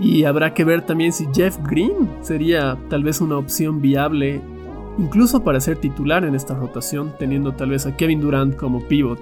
Y 0.00 0.24
habrá 0.24 0.54
que 0.54 0.64
ver 0.64 0.82
también 0.82 1.12
si 1.12 1.26
Jeff 1.34 1.58
Green 1.64 2.08
sería 2.22 2.78
tal 2.88 3.02
vez 3.02 3.20
una 3.20 3.36
opción 3.36 3.80
viable 3.80 4.40
incluso 4.98 5.42
para 5.42 5.60
ser 5.60 5.76
titular 5.76 6.24
en 6.24 6.34
esta 6.34 6.54
rotación, 6.54 7.12
teniendo 7.18 7.52
tal 7.52 7.70
vez 7.70 7.86
a 7.86 7.96
Kevin 7.96 8.20
Durant 8.20 8.56
como 8.56 8.86
pivot. 8.86 9.20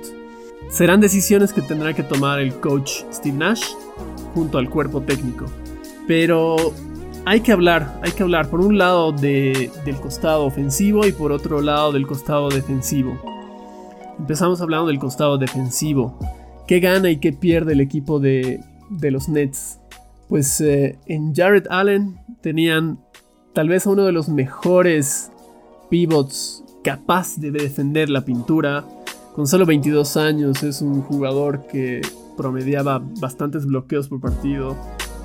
Serán 0.68 1.00
decisiones 1.00 1.52
que 1.52 1.62
tendrá 1.62 1.94
que 1.94 2.02
tomar 2.02 2.38
el 2.38 2.54
coach 2.54 3.02
Steve 3.12 3.36
Nash 3.36 3.64
junto 4.34 4.58
al 4.58 4.68
cuerpo 4.68 5.00
técnico. 5.00 5.46
Pero 6.06 6.56
hay 7.24 7.40
que 7.40 7.52
hablar, 7.52 7.98
hay 8.02 8.12
que 8.12 8.22
hablar 8.22 8.48
por 8.48 8.60
un 8.60 8.78
lado 8.78 9.12
del 9.12 9.70
costado 10.00 10.44
ofensivo 10.44 11.06
y 11.06 11.12
por 11.12 11.32
otro 11.32 11.60
lado 11.60 11.92
del 11.92 12.06
costado 12.06 12.48
defensivo. 12.48 13.18
Empezamos 14.18 14.60
hablando 14.60 14.88
del 14.88 14.98
costado 14.98 15.38
defensivo. 15.38 16.18
¿Qué 16.66 16.80
gana 16.80 17.10
y 17.10 17.16
qué 17.16 17.32
pierde 17.32 17.72
el 17.72 17.80
equipo 17.80 18.20
de, 18.20 18.60
los 18.90 19.28
Nets? 19.28 19.78
Pues 20.28 20.60
eh, 20.60 20.98
en 21.06 21.34
Jared 21.34 21.66
Allen 21.68 22.20
tenían 22.40 23.00
tal 23.52 23.68
vez 23.68 23.86
a 23.86 23.90
uno 23.90 24.04
de 24.04 24.12
los 24.12 24.28
mejores 24.28 25.29
pivots 25.90 26.64
capaz 26.82 27.36
de 27.36 27.50
defender 27.50 28.08
la 28.08 28.24
pintura. 28.24 28.86
Con 29.34 29.46
solo 29.46 29.66
22 29.66 30.16
años 30.16 30.62
es 30.62 30.80
un 30.80 31.02
jugador 31.02 31.66
que 31.66 32.00
promediaba 32.36 33.02
bastantes 33.20 33.66
bloqueos 33.66 34.08
por 34.08 34.20
partido, 34.20 34.76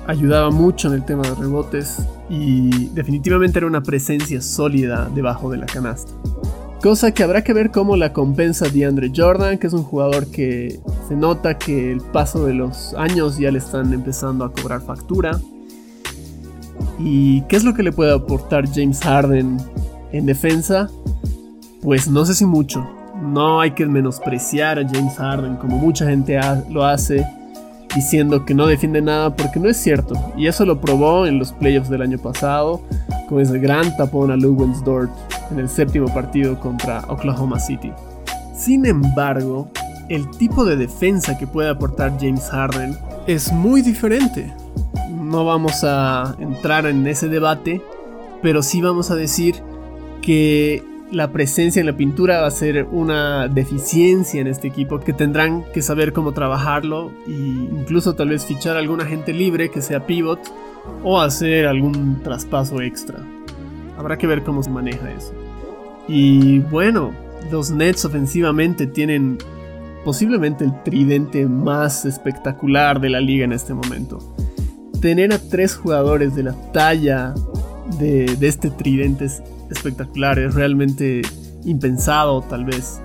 ayudaba 0.06 0.50
mucho 0.50 0.88
en 0.88 0.94
el 0.94 1.04
tema 1.04 1.22
de 1.22 1.34
rebotes 1.34 2.06
y 2.28 2.88
definitivamente 2.88 3.58
era 3.58 3.66
una 3.66 3.82
presencia 3.82 4.42
sólida 4.42 5.10
debajo 5.14 5.50
de 5.50 5.58
la 5.58 5.66
canasta. 5.66 6.12
Cosa 6.82 7.12
que 7.12 7.22
habrá 7.22 7.42
que 7.42 7.52
ver 7.52 7.70
cómo 7.70 7.96
la 7.96 8.12
compensa 8.12 8.68
DeAndre 8.68 9.10
Jordan, 9.14 9.58
que 9.58 9.66
es 9.66 9.72
un 9.72 9.82
jugador 9.82 10.26
que 10.30 10.78
se 11.08 11.16
nota 11.16 11.58
que 11.58 11.90
el 11.90 12.00
paso 12.00 12.44
de 12.44 12.54
los 12.54 12.94
años 12.94 13.38
ya 13.38 13.50
le 13.50 13.58
están 13.58 13.92
empezando 13.92 14.44
a 14.44 14.52
cobrar 14.52 14.82
factura. 14.82 15.40
¿Y 16.98 17.42
qué 17.42 17.56
es 17.56 17.64
lo 17.64 17.74
que 17.74 17.82
le 17.82 17.92
puede 17.92 18.14
aportar 18.14 18.68
James 18.72 19.00
Harden 19.00 19.56
en 20.16 20.26
defensa, 20.26 20.88
pues 21.82 22.08
no 22.08 22.24
sé 22.24 22.34
si 22.34 22.44
mucho. 22.44 22.86
No 23.22 23.60
hay 23.60 23.70
que 23.70 23.86
menospreciar 23.86 24.78
a 24.78 24.86
James 24.86 25.14
Harden 25.16 25.56
como 25.56 25.78
mucha 25.78 26.06
gente 26.06 26.38
lo 26.70 26.84
hace 26.84 27.26
diciendo 27.94 28.44
que 28.44 28.54
no 28.54 28.66
defiende 28.66 29.00
nada 29.00 29.34
porque 29.34 29.58
no 29.58 29.68
es 29.68 29.76
cierto. 29.78 30.14
Y 30.36 30.46
eso 30.46 30.66
lo 30.66 30.80
probó 30.80 31.26
en 31.26 31.38
los 31.38 31.52
playoffs 31.52 31.88
del 31.88 32.02
año 32.02 32.18
pasado 32.18 32.82
con 33.28 33.40
ese 33.40 33.58
gran 33.58 33.96
tapón 33.96 34.30
a 34.30 34.36
Dort 34.36 35.10
en 35.50 35.58
el 35.58 35.68
séptimo 35.68 36.12
partido 36.12 36.60
contra 36.60 37.00
Oklahoma 37.08 37.58
City. 37.58 37.92
Sin 38.54 38.84
embargo, 38.86 39.70
el 40.08 40.30
tipo 40.30 40.64
de 40.64 40.76
defensa 40.76 41.36
que 41.38 41.46
puede 41.46 41.70
aportar 41.70 42.12
James 42.20 42.48
Harden 42.50 42.96
es 43.26 43.52
muy 43.52 43.82
diferente. 43.82 44.52
No 45.10 45.44
vamos 45.44 45.82
a 45.82 46.36
entrar 46.38 46.86
en 46.86 47.06
ese 47.06 47.28
debate, 47.28 47.82
pero 48.42 48.62
sí 48.62 48.80
vamos 48.80 49.10
a 49.10 49.16
decir 49.16 49.62
que 50.26 50.82
la 51.12 51.30
presencia 51.30 51.78
en 51.78 51.86
la 51.86 51.96
pintura 51.96 52.40
va 52.40 52.48
a 52.48 52.50
ser 52.50 52.88
una 52.90 53.46
deficiencia 53.46 54.40
en 54.40 54.48
este 54.48 54.66
equipo 54.66 54.98
que 54.98 55.12
tendrán 55.12 55.62
que 55.72 55.82
saber 55.82 56.12
cómo 56.12 56.32
trabajarlo 56.32 57.12
e 57.28 57.30
incluso 57.30 58.16
tal 58.16 58.30
vez 58.30 58.44
fichar 58.44 58.74
a 58.74 58.80
algún 58.80 59.00
agente 59.00 59.32
libre 59.32 59.70
que 59.70 59.80
sea 59.80 60.04
pivot 60.04 60.40
o 61.04 61.20
hacer 61.20 61.68
algún 61.68 62.20
traspaso 62.24 62.82
extra. 62.82 63.20
Habrá 63.96 64.18
que 64.18 64.26
ver 64.26 64.42
cómo 64.42 64.64
se 64.64 64.70
maneja 64.70 65.12
eso. 65.12 65.32
Y 66.08 66.58
bueno, 66.58 67.12
los 67.52 67.70
Nets 67.70 68.04
ofensivamente 68.04 68.88
tienen 68.88 69.38
posiblemente 70.04 70.64
el 70.64 70.82
tridente 70.82 71.46
más 71.46 72.04
espectacular 72.04 73.00
de 73.00 73.10
la 73.10 73.20
liga 73.20 73.44
en 73.44 73.52
este 73.52 73.74
momento. 73.74 74.18
Tener 75.00 75.32
a 75.32 75.38
tres 75.38 75.76
jugadores 75.76 76.34
de 76.34 76.42
la 76.42 76.72
talla 76.72 77.32
de, 78.00 78.26
de 78.40 78.48
este 78.48 78.70
tridente 78.70 79.26
es 79.26 79.40
espectacular, 79.70 80.38
es 80.38 80.54
realmente 80.54 81.22
impensado 81.64 82.42
tal 82.42 82.64
vez. 82.64 83.00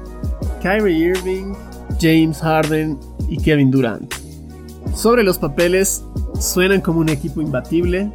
Kyrie 0.61 0.97
Irving, 0.97 1.53
James 1.99 2.39
Harden 2.39 2.97
y 3.29 3.37
Kevin 3.37 3.71
Durant. 3.71 4.13
Sobre 4.95 5.23
los 5.23 5.37
papeles, 5.37 6.03
suenan 6.39 6.81
como 6.81 6.99
un 6.99 7.09
equipo 7.09 7.41
imbatible, 7.41 8.11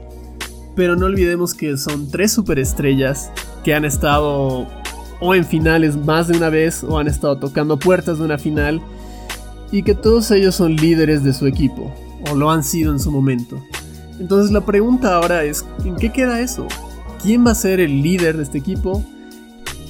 pero 0.74 0.94
no 0.94 1.06
olvidemos 1.06 1.54
que 1.54 1.76
son 1.76 2.10
tres 2.10 2.32
superestrellas 2.32 3.30
que 3.64 3.74
han 3.74 3.84
estado 3.84 4.66
o 5.20 5.34
en 5.34 5.44
finales 5.44 5.96
más 5.96 6.28
de 6.28 6.36
una 6.36 6.50
vez 6.50 6.84
o 6.84 6.98
han 6.98 7.08
estado 7.08 7.38
tocando 7.38 7.78
puertas 7.78 8.18
de 8.18 8.24
una 8.24 8.38
final 8.38 8.82
y 9.72 9.82
que 9.82 9.94
todos 9.94 10.30
ellos 10.30 10.54
son 10.54 10.76
líderes 10.76 11.24
de 11.24 11.32
su 11.32 11.46
equipo 11.46 11.92
o 12.30 12.34
lo 12.34 12.50
han 12.50 12.62
sido 12.62 12.92
en 12.92 13.00
su 13.00 13.10
momento. 13.10 13.60
Entonces 14.20 14.52
la 14.52 14.64
pregunta 14.64 15.16
ahora 15.16 15.44
es, 15.44 15.64
¿en 15.84 15.96
qué 15.96 16.12
queda 16.12 16.40
eso? 16.40 16.66
Quién 17.26 17.44
va 17.44 17.50
a 17.50 17.54
ser 17.56 17.80
el 17.80 18.02
líder 18.02 18.36
de 18.36 18.44
este 18.44 18.58
equipo 18.58 19.04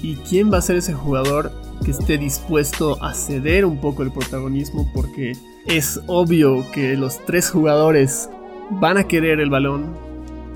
y 0.01 0.15
quién 0.17 0.51
va 0.51 0.57
a 0.57 0.63
ser 0.63 0.77
ese 0.77 0.95
jugador 0.95 1.53
que 1.85 1.91
esté 1.91 2.17
dispuesto 2.17 2.97
a 3.05 3.13
ceder 3.13 3.67
un 3.67 3.79
poco 3.79 4.03
el 4.03 4.11
protagonismo 4.11 4.91
porque 4.95 5.37
es 5.67 6.01
obvio 6.07 6.65
que 6.73 6.97
los 6.97 7.23
tres 7.27 7.51
jugadores 7.51 8.31
van 8.71 8.97
a 8.97 9.05
querer 9.05 9.41
el 9.41 9.51
balón. 9.51 9.95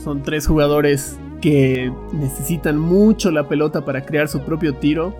Son 0.02 0.22
tres 0.22 0.46
jugadores 0.46 1.18
que 1.42 1.92
necesitan 2.14 2.78
mucho 2.78 3.30
la 3.30 3.46
pelota 3.46 3.84
para 3.84 4.06
crear 4.06 4.28
su 4.28 4.40
propio 4.40 4.74
tiro. 4.74 5.14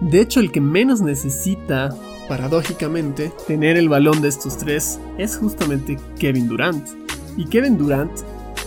De 0.00 0.20
hecho, 0.20 0.40
el 0.40 0.50
que 0.50 0.60
menos 0.60 1.00
necesita, 1.00 1.94
paradójicamente, 2.26 3.30
tener 3.46 3.76
el 3.76 3.88
balón 3.88 4.20
de 4.20 4.30
estos 4.30 4.58
tres 4.58 4.98
es 5.16 5.36
justamente 5.36 5.96
Kevin 6.18 6.48
Durant. 6.48 6.88
Y 7.36 7.44
Kevin 7.44 7.78
Durant 7.78 8.10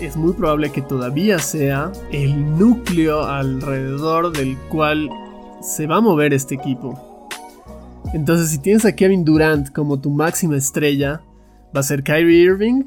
es 0.01 0.17
muy 0.17 0.33
probable 0.33 0.71
que 0.71 0.81
todavía 0.81 1.37
sea 1.39 1.91
el 2.11 2.57
núcleo 2.57 3.23
alrededor 3.23 4.31
del 4.35 4.57
cual 4.69 5.09
se 5.61 5.85
va 5.85 5.97
a 5.97 6.01
mover 6.01 6.33
este 6.33 6.55
equipo. 6.55 7.27
Entonces, 8.13 8.49
si 8.49 8.57
tienes 8.57 8.83
a 8.83 8.95
Kevin 8.95 9.23
Durant 9.23 9.71
como 9.71 9.99
tu 9.99 10.09
máxima 10.09 10.57
estrella, 10.57 11.21
¿va 11.75 11.81
a 11.81 11.83
ser 11.83 12.03
Kyrie 12.03 12.41
Irving 12.41 12.85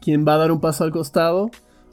quien 0.00 0.26
va 0.26 0.34
a 0.34 0.38
dar 0.38 0.52
un 0.52 0.60
paso 0.60 0.84
al 0.84 0.92
costado? 0.92 1.50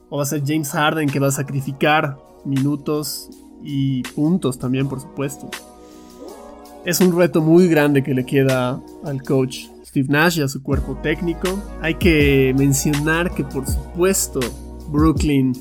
¿O 0.10 0.18
va 0.18 0.24
a 0.24 0.28
ser 0.28 0.44
James 0.46 0.70
Harden 0.70 1.10
que 1.10 1.20
va 1.20 1.28
a 1.28 1.32
sacrificar 1.32 2.18
minutos 2.46 3.30
y 3.64 4.04
puntos 4.04 4.60
también, 4.60 4.88
por 4.88 5.02
supuesto? 5.02 5.50
Es 6.86 7.02
un 7.02 7.18
reto 7.18 7.42
muy 7.42 7.68
grande 7.68 8.04
que 8.04 8.14
le 8.14 8.26
queda 8.26 8.80
al 9.04 9.24
coach 9.24 9.66
Steve 9.90 10.08
Nash 10.08 10.38
y 10.38 10.44
a 10.44 10.48
su 10.48 10.62
cuerpo 10.62 11.00
técnico. 11.02 11.60
Hay 11.82 11.96
que 11.96 12.54
mencionar 12.56 13.34
que 13.34 13.44
por 13.44 13.66
supuesto 13.66 14.40
Brooklyn 14.90 15.54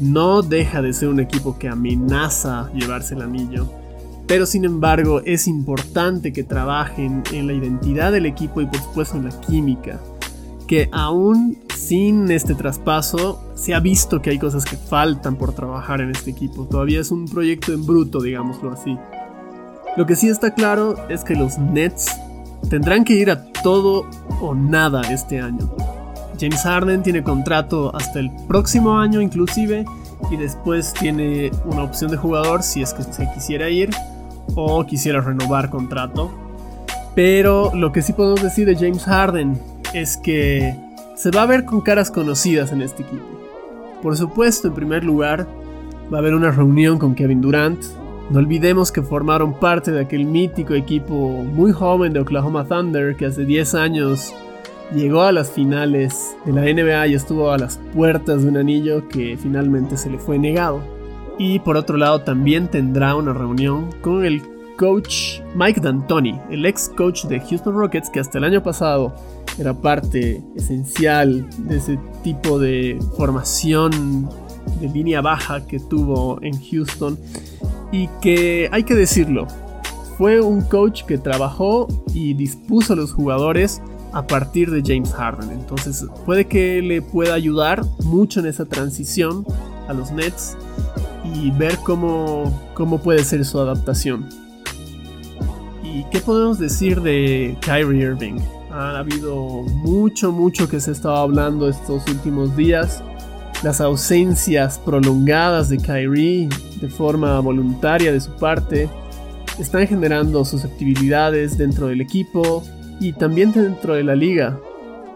no 0.00 0.40
deja 0.40 0.80
de 0.80 0.94
ser 0.94 1.10
un 1.10 1.20
equipo 1.20 1.58
que 1.58 1.68
amenaza 1.68 2.72
llevarse 2.72 3.14
el 3.14 3.20
anillo. 3.20 3.70
Pero 4.26 4.46
sin 4.46 4.64
embargo 4.64 5.20
es 5.26 5.46
importante 5.46 6.32
que 6.32 6.44
trabajen 6.44 7.22
en 7.30 7.46
la 7.46 7.52
identidad 7.52 8.10
del 8.10 8.24
equipo 8.24 8.62
y 8.62 8.66
por 8.66 8.80
supuesto 8.80 9.18
en 9.18 9.24
la 9.24 9.40
química. 9.42 10.00
Que 10.66 10.88
aún 10.90 11.58
sin 11.76 12.30
este 12.30 12.54
traspaso 12.54 13.44
se 13.54 13.74
ha 13.74 13.80
visto 13.80 14.22
que 14.22 14.30
hay 14.30 14.38
cosas 14.38 14.64
que 14.64 14.78
faltan 14.78 15.36
por 15.36 15.54
trabajar 15.54 16.00
en 16.00 16.10
este 16.10 16.30
equipo. 16.30 16.64
Todavía 16.64 17.00
es 17.00 17.10
un 17.10 17.26
proyecto 17.26 17.74
en 17.74 17.84
bruto, 17.84 18.22
digámoslo 18.22 18.72
así. 18.72 18.96
Lo 19.98 20.06
que 20.06 20.16
sí 20.16 20.30
está 20.30 20.54
claro 20.54 20.96
es 21.10 21.22
que 21.22 21.34
los 21.34 21.58
Nets 21.58 22.08
tendrán 22.68 23.04
que 23.04 23.14
ir 23.14 23.30
a 23.30 23.44
todo 23.44 24.06
o 24.40 24.54
nada 24.54 25.02
este 25.12 25.40
año. 25.40 25.70
James 26.40 26.62
Harden 26.62 27.02
tiene 27.02 27.22
contrato 27.22 27.94
hasta 27.94 28.18
el 28.18 28.30
próximo 28.48 28.98
año 28.98 29.20
inclusive 29.20 29.84
y 30.30 30.36
después 30.36 30.92
tiene 30.94 31.50
una 31.64 31.84
opción 31.84 32.10
de 32.10 32.16
jugador 32.16 32.62
si 32.62 32.82
es 32.82 32.92
que 32.92 33.02
se 33.02 33.30
quisiera 33.32 33.68
ir 33.68 33.90
o 34.54 34.84
quisiera 34.84 35.20
renovar 35.20 35.70
contrato. 35.70 36.32
Pero 37.14 37.72
lo 37.74 37.92
que 37.92 38.02
sí 38.02 38.12
podemos 38.12 38.42
decir 38.42 38.66
de 38.66 38.74
James 38.74 39.04
Harden 39.04 39.58
es 39.92 40.16
que 40.16 40.76
se 41.16 41.30
va 41.30 41.42
a 41.42 41.46
ver 41.46 41.64
con 41.64 41.80
caras 41.80 42.10
conocidas 42.10 42.72
en 42.72 42.82
este 42.82 43.02
equipo. 43.04 43.24
Por 44.02 44.16
supuesto, 44.16 44.68
en 44.68 44.74
primer 44.74 45.04
lugar, 45.04 45.46
va 46.12 46.18
a 46.18 46.20
haber 46.20 46.34
una 46.34 46.50
reunión 46.50 46.98
con 46.98 47.14
Kevin 47.14 47.40
Durant. 47.40 47.80
No 48.30 48.38
olvidemos 48.38 48.90
que 48.90 49.02
formaron 49.02 49.52
parte 49.52 49.92
de 49.92 50.00
aquel 50.00 50.24
mítico 50.24 50.74
equipo 50.74 51.14
muy 51.14 51.72
joven 51.72 52.12
de 52.12 52.20
Oklahoma 52.20 52.64
Thunder 52.64 53.16
que 53.16 53.26
hace 53.26 53.44
10 53.44 53.74
años 53.74 54.32
llegó 54.94 55.22
a 55.22 55.32
las 55.32 55.50
finales 55.50 56.36
de 56.46 56.52
la 56.52 56.62
NBA 56.62 57.08
y 57.08 57.14
estuvo 57.14 57.50
a 57.50 57.58
las 57.58 57.78
puertas 57.92 58.42
de 58.42 58.48
un 58.48 58.56
anillo 58.56 59.08
que 59.08 59.36
finalmente 59.36 59.96
se 59.96 60.10
le 60.10 60.18
fue 60.18 60.38
negado. 60.38 60.80
Y 61.38 61.58
por 61.58 61.76
otro 61.76 61.96
lado 61.98 62.22
también 62.22 62.68
tendrá 62.68 63.14
una 63.14 63.34
reunión 63.34 63.90
con 64.00 64.24
el 64.24 64.42
coach 64.78 65.40
Mike 65.54 65.80
D'Antoni, 65.80 66.40
el 66.50 66.64
ex 66.64 66.88
coach 66.96 67.24
de 67.26 67.40
Houston 67.40 67.74
Rockets 67.74 68.08
que 68.08 68.20
hasta 68.20 68.38
el 68.38 68.44
año 68.44 68.62
pasado 68.62 69.14
era 69.58 69.74
parte 69.74 70.42
esencial 70.56 71.46
de 71.58 71.76
ese 71.76 71.98
tipo 72.22 72.58
de 72.58 72.98
formación 73.16 74.28
de 74.80 74.88
línea 74.88 75.20
baja 75.20 75.66
que 75.66 75.78
tuvo 75.78 76.38
en 76.42 76.60
Houston 76.62 77.18
y 77.92 78.08
que 78.20 78.68
hay 78.72 78.84
que 78.84 78.94
decirlo, 78.94 79.46
fue 80.18 80.40
un 80.40 80.62
coach 80.62 81.04
que 81.04 81.18
trabajó 81.18 81.88
y 82.12 82.34
dispuso 82.34 82.92
a 82.92 82.96
los 82.96 83.12
jugadores 83.12 83.82
a 84.12 84.26
partir 84.26 84.70
de 84.70 84.82
James 84.84 85.12
Harden. 85.12 85.50
Entonces 85.50 86.06
puede 86.24 86.46
que 86.46 86.80
le 86.82 87.02
pueda 87.02 87.34
ayudar 87.34 87.84
mucho 88.04 88.40
en 88.40 88.46
esa 88.46 88.64
transición 88.64 89.44
a 89.88 89.92
los 89.92 90.12
Nets 90.12 90.56
y 91.34 91.50
ver 91.50 91.78
cómo, 91.78 92.70
cómo 92.74 92.98
puede 92.98 93.24
ser 93.24 93.44
su 93.44 93.58
adaptación. 93.58 94.28
¿Y 95.82 96.04
qué 96.10 96.20
podemos 96.20 96.58
decir 96.58 97.00
de 97.00 97.56
Kyrie 97.60 98.02
Irving? 98.02 98.40
Ha 98.70 98.98
habido 98.98 99.36
mucho, 99.36 100.32
mucho 100.32 100.68
que 100.68 100.80
se 100.80 100.90
estaba 100.90 101.20
hablando 101.20 101.68
estos 101.68 102.06
últimos 102.08 102.56
días. 102.56 103.02
Las 103.64 103.80
ausencias 103.80 104.78
prolongadas 104.78 105.68
de 105.68 105.78
Kyrie 105.78 106.48
de 106.80 106.88
forma 106.88 107.40
voluntaria 107.40 108.12
de 108.12 108.20
su 108.20 108.30
parte 108.36 108.88
están 109.58 109.88
generando 109.88 110.44
susceptibilidades 110.44 111.58
dentro 111.58 111.88
del 111.88 112.00
equipo, 112.00 112.62
y 113.00 113.12
también 113.12 113.52
dentro 113.52 113.94
de 113.94 114.04
la 114.04 114.14
liga. 114.14 114.58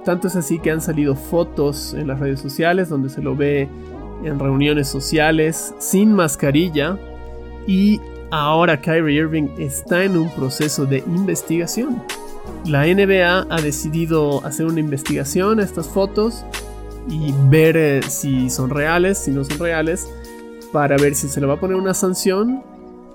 Tanto 0.05 0.29
es 0.29 0.37
así 0.37 0.59
que 0.59 0.71
han 0.71 0.81
salido 0.81 1.15
fotos 1.15 1.95
en 1.95 2.09
las 2.09 2.19
redes 2.19 2.41
sociales 2.41 2.89
donde 2.89 3.09
se 3.09 3.23
lo 3.23 3.37
ve 3.37 3.69
en 4.25 4.39
reuniones 4.39 4.89
sociales 4.89 5.75
sin 5.79 6.13
mascarilla 6.13 6.99
y 7.67 8.01
ahora 8.31 8.81
Kyrie 8.81 9.19
Irving 9.19 9.49
está 9.59 10.05
en 10.05 10.17
un 10.17 10.31
proceso 10.31 10.87
de 10.87 10.99
investigación. 11.07 12.03
La 12.65 12.87
NBA 12.87 13.47
ha 13.49 13.61
decidido 13.61 14.45
hacer 14.45 14.67
una 14.67 14.81
investigación 14.81 15.61
a 15.61 15.65
estas 15.65 15.87
fotos 15.87 16.45
y 17.09 17.33
ver 17.49 17.77
eh, 17.77 18.03
si 18.03 18.51
son 18.51 18.71
reales, 18.71 19.19
si 19.19 19.31
no 19.31 19.45
son 19.45 19.59
reales, 19.59 20.09
para 20.73 20.97
ver 20.97 21.15
si 21.15 21.29
se 21.29 21.41
le 21.41 21.47
va 21.47 21.55
a 21.55 21.61
poner 21.61 21.77
una 21.77 21.95
sanción, 21.95 22.63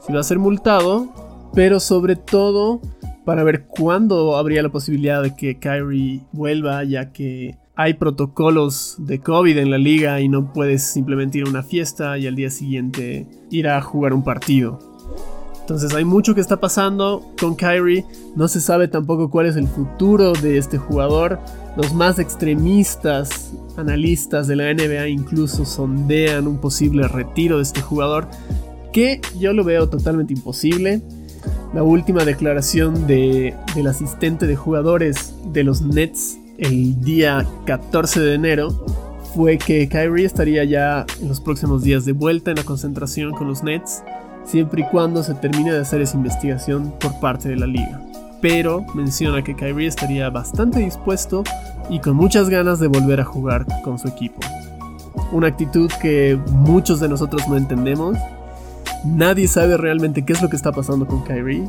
si 0.05 0.13
va 0.13 0.19
a 0.19 0.23
ser 0.23 0.39
multado, 0.39 1.07
pero 1.53 1.79
sobre 1.79 2.15
todo 2.15 2.81
para 3.25 3.43
ver 3.43 3.65
cuándo 3.65 4.35
habría 4.35 4.61
la 4.63 4.69
posibilidad 4.69 5.21
de 5.21 5.35
que 5.35 5.59
Kyrie 5.59 6.21
vuelva, 6.31 6.83
ya 6.83 7.11
que 7.11 7.57
hay 7.75 7.95
protocolos 7.95 8.95
de 8.99 9.19
COVID 9.19 9.57
en 9.57 9.71
la 9.71 9.77
liga 9.77 10.19
y 10.21 10.27
no 10.27 10.51
puedes 10.53 10.83
simplemente 10.83 11.39
ir 11.39 11.47
a 11.47 11.49
una 11.49 11.63
fiesta 11.63 12.17
y 12.17 12.27
al 12.27 12.35
día 12.35 12.49
siguiente 12.49 13.27
ir 13.49 13.67
a 13.67 13.81
jugar 13.81 14.13
un 14.13 14.23
partido. 14.23 14.79
Entonces 15.61 15.93
hay 15.93 16.03
mucho 16.03 16.35
que 16.35 16.41
está 16.41 16.57
pasando 16.57 17.25
con 17.39 17.55
Kyrie, 17.55 18.05
no 18.35 18.47
se 18.49 18.59
sabe 18.59 18.89
tampoco 18.89 19.29
cuál 19.29 19.45
es 19.45 19.55
el 19.55 19.67
futuro 19.67 20.33
de 20.33 20.57
este 20.57 20.77
jugador. 20.77 21.39
Los 21.75 21.93
más 21.93 22.19
extremistas 22.19 23.51
analistas 23.77 24.47
de 24.47 24.55
la 24.55 24.73
NBA 24.73 25.07
incluso 25.07 25.65
sondean 25.65 26.47
un 26.47 26.59
posible 26.59 27.07
retiro 27.07 27.57
de 27.57 27.63
este 27.63 27.81
jugador, 27.81 28.27
que 28.91 29.21
yo 29.39 29.53
lo 29.53 29.63
veo 29.63 29.89
totalmente 29.89 30.33
imposible 30.33 31.01
la 31.73 31.81
última 31.81 32.23
declaración 32.23 33.07
de, 33.07 33.55
del 33.75 33.87
asistente 33.87 34.45
de 34.45 34.55
jugadores 34.55 35.33
de 35.51 35.63
los 35.63 35.81
Nets 35.81 36.37
el 36.59 37.01
día 37.01 37.47
14 37.65 38.19
de 38.19 38.35
enero 38.35 38.85
fue 39.35 39.57
que 39.57 39.89
Kyrie 39.89 40.25
estaría 40.25 40.63
ya 40.65 41.05
en 41.19 41.27
los 41.27 41.41
próximos 41.41 41.81
días 41.81 42.05
de 42.05 42.11
vuelta 42.11 42.51
en 42.51 42.57
la 42.57 42.63
concentración 42.63 43.31
con 43.31 43.47
los 43.47 43.63
Nets, 43.63 44.03
siempre 44.45 44.83
y 44.83 44.85
cuando 44.91 45.23
se 45.23 45.33
termine 45.33 45.73
de 45.73 45.79
hacer 45.79 46.01
esa 46.01 46.15
investigación 46.15 46.93
por 46.99 47.19
parte 47.19 47.49
de 47.49 47.55
la 47.55 47.65
liga. 47.65 48.12
Pero 48.43 48.85
menciona 48.93 49.43
que 49.43 49.55
Kyrie 49.55 49.87
estaría 49.87 50.29
bastante 50.29 50.81
dispuesto 50.81 51.43
y 51.89 51.97
con 51.99 52.15
muchas 52.15 52.47
ganas 52.47 52.79
de 52.79 52.85
volver 52.85 53.19
a 53.21 53.25
jugar 53.25 53.65
con 53.83 53.97
su 53.97 54.07
equipo. 54.07 54.39
Una 55.31 55.47
actitud 55.47 55.89
que 55.99 56.37
muchos 56.51 56.99
de 56.99 57.09
nosotros 57.09 57.47
no 57.47 57.57
entendemos 57.57 58.15
Nadie 59.03 59.49
sabe 59.49 59.75
realmente 59.75 60.23
qué 60.23 60.31
es 60.31 60.41
lo 60.41 60.49
que 60.49 60.55
está 60.55 60.71
pasando 60.71 61.05
con 61.05 61.23
Kyrie. 61.23 61.67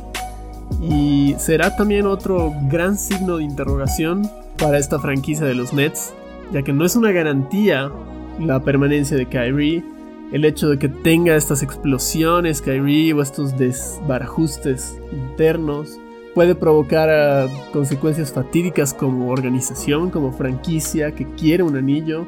Y 0.81 1.35
será 1.37 1.75
también 1.75 2.07
otro 2.07 2.53
gran 2.69 2.97
signo 2.97 3.37
de 3.37 3.43
interrogación 3.43 4.29
para 4.57 4.77
esta 4.77 4.99
franquicia 4.99 5.45
de 5.45 5.53
los 5.53 5.73
Nets, 5.73 6.13
ya 6.53 6.61
que 6.61 6.71
no 6.71 6.85
es 6.85 6.95
una 6.95 7.11
garantía 7.11 7.91
la 8.39 8.61
permanencia 8.61 9.17
de 9.17 9.25
Kyrie. 9.25 9.83
El 10.31 10.45
hecho 10.45 10.69
de 10.69 10.79
que 10.79 10.87
tenga 10.87 11.35
estas 11.35 11.61
explosiones 11.61 12.61
Kyrie 12.61 13.13
o 13.13 13.21
estos 13.21 13.57
desbarajustes 13.57 14.97
internos 15.11 15.99
puede 16.35 16.53
provocar 16.53 17.09
ah, 17.09 17.47
consecuencias 17.73 18.31
fatídicas 18.31 18.93
como 18.93 19.31
organización, 19.31 20.11
como 20.11 20.33
franquicia 20.33 21.15
que 21.15 21.25
quiere 21.25 21.63
un 21.63 21.77
anillo. 21.77 22.27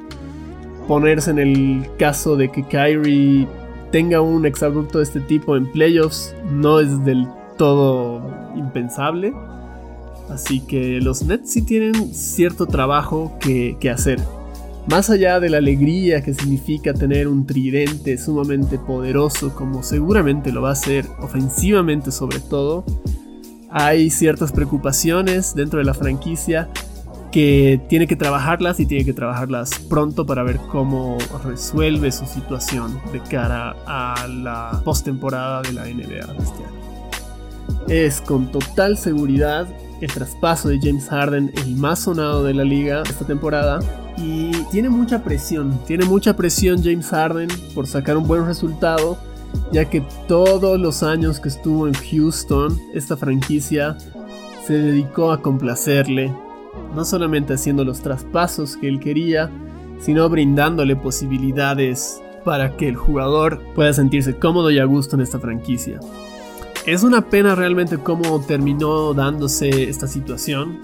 Ponerse 0.87 1.29
en 1.29 1.39
el 1.39 1.85
caso 1.99 2.37
de 2.37 2.49
que 2.49 2.63
Kyrie 2.63 3.45
tenga 3.91 4.21
un 4.21 4.45
exabrupto 4.45 4.99
de 4.99 5.03
este 5.03 5.19
tipo 5.19 5.57
en 5.57 5.69
playoffs 5.71 6.33
no 6.49 6.79
es 6.79 7.03
del 7.03 7.27
todo 7.57 8.21
impensable. 8.55 9.33
Así 10.29 10.61
que 10.61 10.99
los 11.01 11.23
Nets 11.23 11.51
sí 11.51 11.61
tienen 11.61 12.13
cierto 12.13 12.65
trabajo 12.65 13.37
que, 13.39 13.77
hacer. 13.89 14.19
Más 14.89 15.09
allá 15.09 15.41
de 15.41 15.49
la 15.49 15.57
alegría 15.57 16.21
que 16.21 16.33
significa 16.33 16.93
tener 16.93 17.27
un 17.27 17.45
tridente 17.45 18.17
sumamente 18.17 18.77
poderoso, 18.77 19.53
como 19.53 19.83
seguramente 19.83 20.53
lo 20.53 20.61
va 20.61 20.71
a 20.71 20.75
ser 20.75 21.05
ofensivamente 21.19 22.11
sobre 22.11 22.39
todo, 22.39 22.85
hay 23.69 24.09
ciertas 24.09 24.51
preocupaciones 24.51 25.53
dentro 25.55 25.79
de 25.79 25.85
la 25.85 25.93
franquicia 25.93 26.69
que 27.31 27.81
tiene 27.89 28.07
que 28.07 28.15
trabajarlas 28.15 28.79
y 28.79 28.85
tiene 28.85 29.05
que 29.05 29.13
trabajarlas 29.13 29.71
pronto 29.89 30.25
para 30.25 30.43
ver 30.43 30.57
cómo 30.71 31.17
resuelve 31.43 32.11
su 32.11 32.25
situación 32.25 32.99
de 33.11 33.21
cara 33.21 33.75
a 33.85 34.27
la 34.27 34.81
postemporada 34.83 35.61
de 35.61 35.73
la 35.73 35.83
NBA 35.83 36.05
de 36.05 36.37
este 36.39 36.63
año. 36.63 36.77
Es 37.89 38.21
con 38.21 38.51
total 38.51 38.97
seguridad 38.97 39.67
el 40.01 40.11
traspaso 40.11 40.69
de 40.69 40.79
James 40.81 41.09
Harden 41.09 41.51
el 41.57 41.75
más 41.75 41.99
sonado 41.99 42.43
de 42.43 42.53
la 42.53 42.63
liga 42.63 43.03
esta 43.03 43.25
temporada 43.25 43.79
y 44.17 44.51
tiene 44.71 44.89
mucha 44.89 45.23
presión, 45.23 45.79
tiene 45.85 46.05
mucha 46.05 46.35
presión 46.35 46.81
James 46.83 47.07
Harden 47.09 47.49
por 47.75 47.87
sacar 47.87 48.17
un 48.17 48.27
buen 48.27 48.45
resultado 48.45 49.17
ya 49.71 49.89
que 49.89 50.01
todos 50.27 50.79
los 50.79 51.03
años 51.03 51.39
que 51.39 51.49
estuvo 51.49 51.87
en 51.87 51.93
Houston 51.93 52.79
esta 52.93 53.17
franquicia 53.17 53.97
se 54.65 54.73
dedicó 54.73 55.31
a 55.31 55.41
complacerle 55.41 56.33
no 56.95 57.05
solamente 57.05 57.53
haciendo 57.53 57.83
los 57.83 58.01
traspasos 58.01 58.77
que 58.77 58.87
él 58.87 58.99
quería, 58.99 59.49
sino 59.99 60.29
brindándole 60.29 60.95
posibilidades 60.95 62.21
para 62.43 62.77
que 62.77 62.87
el 62.87 62.95
jugador 62.95 63.61
pueda 63.75 63.93
sentirse 63.93 64.37
cómodo 64.37 64.71
y 64.71 64.79
a 64.79 64.85
gusto 64.85 65.15
en 65.15 65.21
esta 65.21 65.39
franquicia. 65.39 65.99
Es 66.85 67.03
una 67.03 67.29
pena 67.29 67.55
realmente 67.55 67.97
cómo 67.97 68.39
terminó 68.41 69.13
dándose 69.13 69.89
esta 69.89 70.07
situación. 70.07 70.79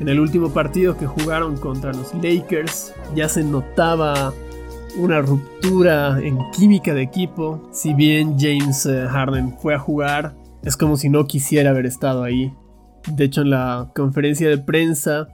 En 0.00 0.08
el 0.08 0.18
último 0.18 0.50
partido 0.52 0.96
que 0.96 1.06
jugaron 1.06 1.56
contra 1.56 1.92
los 1.92 2.12
Lakers 2.14 2.92
ya 3.14 3.28
se 3.28 3.44
notaba 3.44 4.32
una 4.96 5.20
ruptura 5.20 6.18
en 6.20 6.38
química 6.50 6.94
de 6.94 7.02
equipo. 7.02 7.68
Si 7.72 7.94
bien 7.94 8.36
James 8.38 8.86
eh, 8.86 9.06
Harden 9.08 9.56
fue 9.58 9.74
a 9.74 9.78
jugar, 9.78 10.34
es 10.62 10.76
como 10.76 10.96
si 10.96 11.08
no 11.08 11.26
quisiera 11.26 11.70
haber 11.70 11.86
estado 11.86 12.22
ahí. 12.22 12.52
De 13.06 13.24
hecho, 13.24 13.42
en 13.42 13.50
la 13.50 13.90
conferencia 13.94 14.48
de 14.48 14.58
prensa 14.58 15.28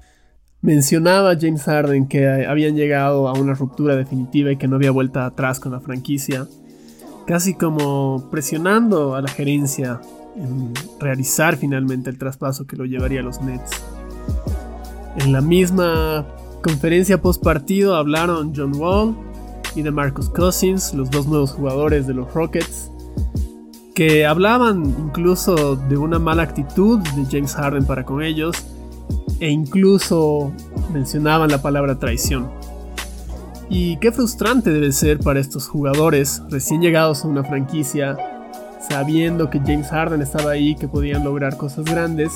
mencionaba 0.61 1.37
James 1.39 1.63
Harden 1.65 2.09
que 2.09 2.47
habían 2.47 2.75
llegado 2.75 3.29
a 3.29 3.33
una 3.35 3.55
ruptura 3.55 3.97
definitiva 3.97 4.51
y 4.53 4.57
que 4.57 4.67
no 4.67 4.77
había 4.77 4.91
vuelta 4.91 5.27
atrás 5.27 5.61
con 5.61 5.73
la 5.73 5.81
franquicia, 5.81 6.47
casi 7.27 7.55
como 7.55 8.29
presionando 8.31 9.15
a 9.15 9.23
la 9.23 9.29
gerencia 9.29 10.01
en 10.37 10.73
realizar 10.99 11.57
finalmente 11.57 12.11
el 12.11 12.19
traspaso 12.19 12.67
que 12.67 12.77
lo 12.77 12.87
llevaría 12.87 13.21
a 13.21 13.23
los 13.23 13.41
Nets. 13.43 13.71
En 15.17 15.33
la 15.33 15.41
misma 15.41 16.27
conferencia 16.63 17.21
post 17.21 17.43
partido 17.43 17.95
hablaron 17.97 18.53
John 18.57 18.75
Wall 18.75 19.15
y 19.75 19.83
de 19.83 19.91
Marcus 19.91 20.31
Cousins, 20.31 20.95
los 20.95 21.11
dos 21.11 21.27
nuevos 21.27 21.53
jugadores 21.53 22.07
de 22.07 22.15
los 22.15 22.33
Rockets, 22.33 22.91
que 23.95 24.27
hablaban 24.27 24.85
incluso 24.85 25.77
de 25.77 25.97
una 25.97 26.19
mala 26.19 26.43
actitud 26.43 26.99
de 27.01 27.25
James 27.31 27.55
Harden 27.55 27.87
para 27.87 28.05
con 28.05 28.23
ellos 28.23 28.57
e 29.41 29.49
incluso 29.51 30.53
mencionaban 30.93 31.51
la 31.51 31.63
palabra 31.63 31.99
traición. 31.99 32.51
Y 33.71 33.97
qué 33.97 34.13
frustrante 34.13 34.71
debe 34.71 34.93
ser 34.93 35.21
para 35.21 35.41
estos 35.41 35.69
jugadores 35.69 36.43
recién 36.51 36.81
llegados 36.81 37.25
a 37.25 37.29
una 37.29 37.45
franquicia, 37.45 38.17
sabiendo 38.89 39.49
que 39.49 39.61
James 39.61 39.89
Harden 39.89 40.23
estaba 40.23 40.53
ahí, 40.53 40.75
que 40.75 40.89
podían 40.89 41.25
lograr 41.25 41.57
cosas 41.57 41.85
grandes, 41.85 42.33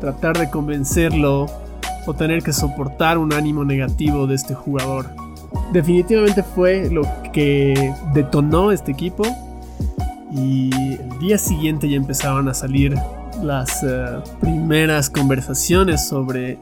tratar 0.00 0.38
de 0.38 0.50
convencerlo 0.50 1.46
o 2.06 2.14
tener 2.14 2.42
que 2.42 2.52
soportar 2.52 3.18
un 3.18 3.32
ánimo 3.32 3.64
negativo 3.64 4.26
de 4.26 4.34
este 4.34 4.54
jugador. 4.54 5.23
Definitivamente 5.72 6.42
fue 6.42 6.88
lo 6.90 7.02
que 7.32 7.92
detonó 8.12 8.70
este 8.70 8.92
equipo 8.92 9.24
y 10.32 10.70
el 10.72 11.18
día 11.20 11.38
siguiente 11.38 11.88
ya 11.88 11.96
empezaban 11.96 12.48
a 12.48 12.54
salir 12.54 12.94
las 13.42 13.82
eh, 13.82 14.06
primeras 14.40 15.10
conversaciones 15.10 16.06
sobre 16.06 16.58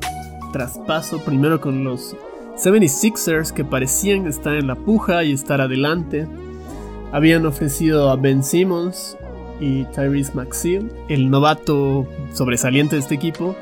traspaso, 0.52 1.18
primero 1.24 1.60
con 1.60 1.84
los 1.84 2.14
76ers 2.56 3.52
que 3.52 3.64
parecían 3.64 4.26
estar 4.26 4.54
en 4.54 4.66
la 4.66 4.74
puja 4.74 5.24
y 5.24 5.32
estar 5.32 5.60
adelante. 5.60 6.26
Habían 7.12 7.46
ofrecido 7.46 8.10
a 8.10 8.16
Ben 8.16 8.42
Simmons 8.42 9.16
y 9.60 9.84
Tyrese 9.86 10.32
Maxey, 10.34 10.88
el 11.08 11.30
novato 11.30 12.06
sobresaliente 12.32 12.96
de 12.96 13.02
este 13.02 13.14
equipo. 13.14 13.56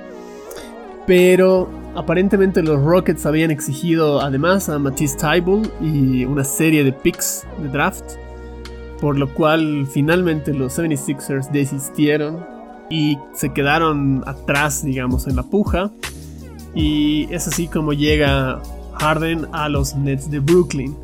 Pero 1.06 1.68
aparentemente 1.94 2.62
los 2.62 2.82
Rockets 2.82 3.26
habían 3.26 3.50
exigido 3.50 4.20
además 4.20 4.68
a 4.68 4.78
Matisse 4.78 5.16
Tybul 5.16 5.70
y 5.80 6.24
una 6.24 6.44
serie 6.44 6.84
de 6.84 6.92
picks 6.92 7.46
de 7.58 7.68
draft. 7.68 8.04
Por 9.00 9.18
lo 9.18 9.32
cual 9.32 9.86
finalmente 9.90 10.52
los 10.52 10.78
76ers 10.78 11.50
desistieron 11.50 12.44
y 12.90 13.18
se 13.32 13.52
quedaron 13.52 14.22
atrás, 14.26 14.84
digamos, 14.84 15.26
en 15.26 15.36
la 15.36 15.42
puja. 15.42 15.90
Y 16.74 17.26
es 17.32 17.48
así 17.48 17.66
como 17.66 17.92
llega 17.92 18.60
Harden 18.98 19.46
a 19.52 19.68
los 19.68 19.94
Nets 19.96 20.30
de 20.30 20.40
Brooklyn 20.40 20.96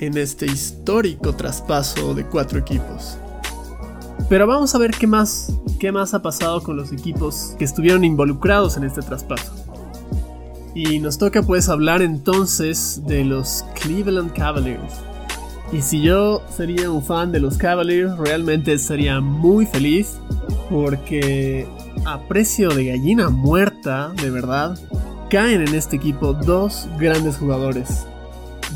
en 0.00 0.16
este 0.16 0.46
histórico 0.46 1.34
traspaso 1.34 2.14
de 2.14 2.24
cuatro 2.24 2.58
equipos. 2.58 3.18
Pero 4.32 4.46
vamos 4.46 4.74
a 4.74 4.78
ver 4.78 4.92
qué 4.92 5.06
más, 5.06 5.52
qué 5.78 5.92
más 5.92 6.14
ha 6.14 6.22
pasado 6.22 6.62
con 6.62 6.74
los 6.74 6.90
equipos 6.90 7.54
que 7.58 7.66
estuvieron 7.66 8.02
involucrados 8.02 8.78
en 8.78 8.84
este 8.84 9.02
traspaso. 9.02 9.52
Y 10.74 11.00
nos 11.00 11.18
toca 11.18 11.42
pues 11.42 11.68
hablar 11.68 12.00
entonces 12.00 13.02
de 13.06 13.26
los 13.26 13.62
Cleveland 13.82 14.32
Cavaliers. 14.32 14.94
Y 15.70 15.82
si 15.82 16.00
yo 16.00 16.42
sería 16.48 16.90
un 16.90 17.02
fan 17.02 17.30
de 17.30 17.40
los 17.40 17.58
Cavaliers, 17.58 18.16
realmente 18.16 18.72
estaría 18.72 19.20
muy 19.20 19.66
feliz 19.66 20.16
porque 20.70 21.68
a 22.06 22.18
precio 22.20 22.70
de 22.70 22.86
gallina 22.86 23.28
muerta, 23.28 24.14
de 24.16 24.30
verdad, 24.30 24.78
caen 25.28 25.60
en 25.60 25.74
este 25.74 25.96
equipo 25.96 26.32
dos 26.32 26.88
grandes 26.98 27.36
jugadores. 27.36 28.06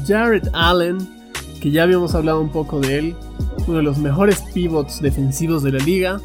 Jared 0.06 0.50
Allen, 0.52 1.15
que 1.66 1.72
ya 1.72 1.82
habíamos 1.82 2.14
hablado 2.14 2.40
un 2.40 2.50
poco 2.50 2.78
de 2.78 2.96
él, 2.96 3.16
uno 3.66 3.78
de 3.78 3.82
los 3.82 3.98
mejores 3.98 4.40
pivots 4.54 5.02
defensivos 5.02 5.64
de 5.64 5.72
la 5.72 5.84
liga, 5.84 6.20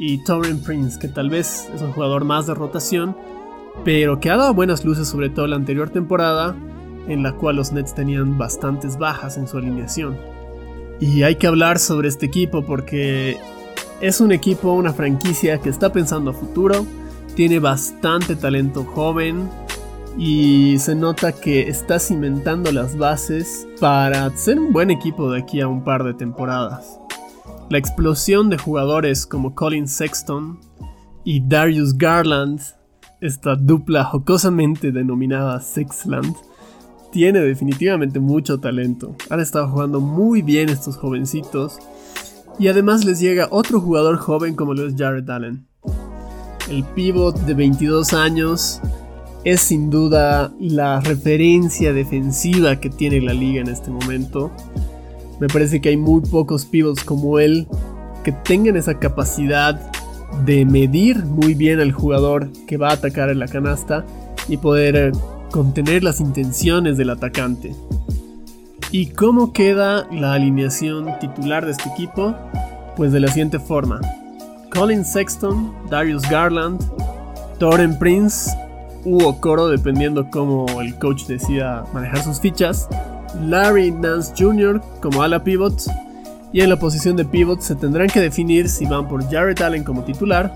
y 0.00 0.24
Torren 0.24 0.60
Prince, 0.60 0.98
que 0.98 1.06
tal 1.06 1.30
vez 1.30 1.68
es 1.72 1.82
un 1.82 1.92
jugador 1.92 2.24
más 2.24 2.48
de 2.48 2.54
rotación, 2.54 3.16
pero 3.84 4.18
que 4.18 4.28
ha 4.28 4.36
dado 4.36 4.54
buenas 4.54 4.84
luces 4.84 5.06
sobre 5.06 5.30
todo 5.30 5.46
la 5.46 5.54
anterior 5.54 5.90
temporada, 5.90 6.56
en 7.06 7.22
la 7.22 7.30
cual 7.30 7.54
los 7.54 7.70
Nets 7.70 7.94
tenían 7.94 8.38
bastantes 8.38 8.98
bajas 8.98 9.36
en 9.36 9.46
su 9.46 9.56
alineación. 9.56 10.16
Y 10.98 11.22
hay 11.22 11.36
que 11.36 11.46
hablar 11.46 11.78
sobre 11.78 12.08
este 12.08 12.26
equipo 12.26 12.66
porque 12.66 13.38
es 14.00 14.20
un 14.20 14.32
equipo, 14.32 14.72
una 14.72 14.92
franquicia 14.92 15.58
que 15.58 15.68
está 15.68 15.92
pensando 15.92 16.32
a 16.32 16.34
futuro, 16.34 16.84
tiene 17.36 17.60
bastante 17.60 18.34
talento 18.34 18.82
joven, 18.82 19.48
y 20.18 20.78
se 20.78 20.94
nota 20.94 21.32
que 21.32 21.68
está 21.68 21.98
cimentando 21.98 22.70
las 22.70 22.96
bases 22.96 23.66
para 23.80 24.34
ser 24.36 24.58
un 24.58 24.72
buen 24.72 24.90
equipo 24.90 25.30
de 25.30 25.40
aquí 25.40 25.60
a 25.60 25.68
un 25.68 25.84
par 25.84 26.04
de 26.04 26.14
temporadas. 26.14 26.98
La 27.70 27.78
explosión 27.78 28.50
de 28.50 28.58
jugadores 28.58 29.26
como 29.26 29.54
Colin 29.54 29.88
Sexton 29.88 30.58
y 31.24 31.40
Darius 31.46 31.96
Garland, 31.96 32.60
esta 33.20 33.56
dupla 33.56 34.04
jocosamente 34.04 34.92
denominada 34.92 35.60
Sexland, 35.60 36.34
tiene 37.10 37.40
definitivamente 37.40 38.20
mucho 38.20 38.58
talento. 38.58 39.14
Han 39.30 39.40
estado 39.40 39.68
jugando 39.68 40.00
muy 40.00 40.42
bien 40.42 40.68
estos 40.68 40.96
jovencitos 40.96 41.78
y 42.58 42.68
además 42.68 43.04
les 43.04 43.20
llega 43.20 43.48
otro 43.50 43.80
jugador 43.80 44.18
joven 44.18 44.54
como 44.54 44.74
lo 44.74 44.86
es 44.86 44.94
Jared 44.96 45.28
Allen. 45.28 45.66
El 46.68 46.84
pivot 46.84 47.36
de 47.40 47.54
22 47.54 48.12
años 48.12 48.80
es 49.44 49.60
sin 49.60 49.90
duda 49.90 50.52
la 50.60 51.00
referencia 51.00 51.92
defensiva 51.92 52.76
que 52.76 52.90
tiene 52.90 53.20
la 53.20 53.32
liga 53.32 53.60
en 53.60 53.68
este 53.68 53.90
momento. 53.90 54.50
Me 55.40 55.48
parece 55.48 55.80
que 55.80 55.88
hay 55.88 55.96
muy 55.96 56.20
pocos 56.20 56.64
pivots 56.64 57.02
como 57.02 57.38
él 57.38 57.66
que 58.22 58.32
tengan 58.32 58.76
esa 58.76 58.98
capacidad 58.98 59.80
de 60.44 60.64
medir 60.64 61.24
muy 61.24 61.54
bien 61.54 61.80
al 61.80 61.92
jugador 61.92 62.50
que 62.66 62.76
va 62.76 62.90
a 62.90 62.94
atacar 62.94 63.30
en 63.30 63.40
la 63.40 63.48
canasta 63.48 64.04
y 64.48 64.56
poder 64.56 64.96
eh, 64.96 65.12
contener 65.50 66.04
las 66.04 66.20
intenciones 66.20 66.96
del 66.96 67.10
atacante. 67.10 67.74
¿Y 68.90 69.06
cómo 69.06 69.52
queda 69.52 70.06
la 70.12 70.34
alineación 70.34 71.08
titular 71.18 71.64
de 71.64 71.72
este 71.72 71.88
equipo? 71.88 72.34
Pues 72.96 73.10
de 73.10 73.20
la 73.20 73.28
siguiente 73.28 73.58
forma. 73.58 74.00
Colin 74.72 75.04
Sexton, 75.04 75.72
Darius 75.90 76.22
Garland, 76.28 76.80
Toren 77.58 77.98
Prince 77.98 78.50
u 79.04 79.32
Coro, 79.40 79.68
dependiendo 79.68 80.30
cómo 80.30 80.80
el 80.80 80.94
coach 80.96 81.26
decida 81.26 81.84
manejar 81.92 82.22
sus 82.22 82.40
fichas. 82.40 82.88
Larry 83.40 83.90
Nance 83.90 84.32
Jr. 84.36 84.80
como 85.00 85.22
ala 85.22 85.42
pivot. 85.42 85.82
Y 86.52 86.60
en 86.60 86.68
la 86.68 86.78
posición 86.78 87.16
de 87.16 87.24
pivot 87.24 87.60
se 87.60 87.74
tendrán 87.74 88.08
que 88.08 88.20
definir 88.20 88.68
si 88.68 88.84
van 88.84 89.08
por 89.08 89.28
Jared 89.30 89.60
Allen 89.62 89.84
como 89.84 90.04
titular 90.04 90.54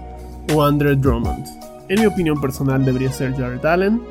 o 0.55 0.63
Andre 0.63 0.95
Drummond. 0.95 1.47
En 1.89 2.01
mi 2.01 2.07
opinión 2.07 2.41
personal 2.41 2.85
debería 2.85 3.11
ser 3.11 3.35
Jared 3.35 3.65
Allen. 3.65 4.03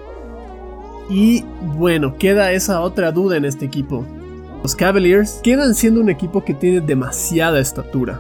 Y 1.10 1.44
bueno, 1.78 2.18
queda 2.18 2.52
esa 2.52 2.82
otra 2.82 3.12
duda 3.12 3.38
en 3.38 3.46
este 3.46 3.66
equipo. 3.66 4.04
Los 4.64 4.76
Cavaliers 4.76 5.40
quedan 5.44 5.76
siendo 5.76 6.02
un 6.02 6.10
equipo 6.10 6.44
que 6.44 6.56
tiene 6.56 6.82
demasiada 6.82 7.60
estatura. 7.60 8.20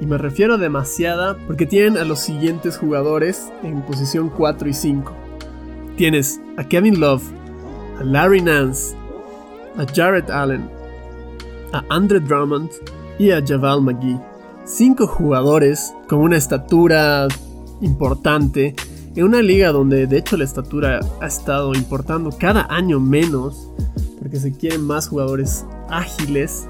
Y 0.00 0.06
me 0.06 0.18
refiero 0.18 0.54
a 0.54 0.58
demasiada 0.58 1.36
porque 1.46 1.66
tienen 1.66 1.96
a 1.96 2.04
los 2.04 2.18
siguientes 2.18 2.76
jugadores 2.76 3.52
en 3.62 3.80
posición 3.82 4.28
4 4.28 4.68
y 4.68 4.74
5 4.74 5.23
tienes 5.96 6.40
a 6.56 6.64
Kevin 6.64 7.00
Love, 7.00 7.22
a 8.00 8.04
Larry 8.04 8.40
Nance, 8.40 8.94
a 9.76 9.86
Jared 9.94 10.30
Allen, 10.30 10.68
a 11.72 11.84
Andre 11.90 12.20
Drummond 12.20 12.70
y 13.18 13.30
a 13.30 13.44
Javal 13.44 13.82
McGee. 13.82 14.18
Cinco 14.64 15.06
jugadores 15.06 15.92
con 16.08 16.20
una 16.20 16.36
estatura 16.36 17.28
importante 17.80 18.74
en 19.14 19.24
una 19.24 19.42
liga 19.42 19.70
donde 19.70 20.06
de 20.06 20.18
hecho 20.18 20.36
la 20.36 20.44
estatura 20.44 21.00
ha 21.20 21.26
estado 21.26 21.74
importando 21.74 22.30
cada 22.36 22.66
año 22.70 22.98
menos 22.98 23.68
porque 24.18 24.38
se 24.38 24.52
quieren 24.52 24.82
más 24.82 25.08
jugadores 25.08 25.64
ágiles 25.88 26.66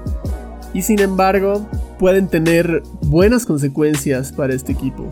y 0.73 0.81
sin 0.81 0.99
embargo 0.99 1.65
pueden 1.97 2.27
tener 2.27 2.83
buenas 3.01 3.45
consecuencias 3.45 4.31
para 4.31 4.53
este 4.53 4.73
equipo. 4.73 5.09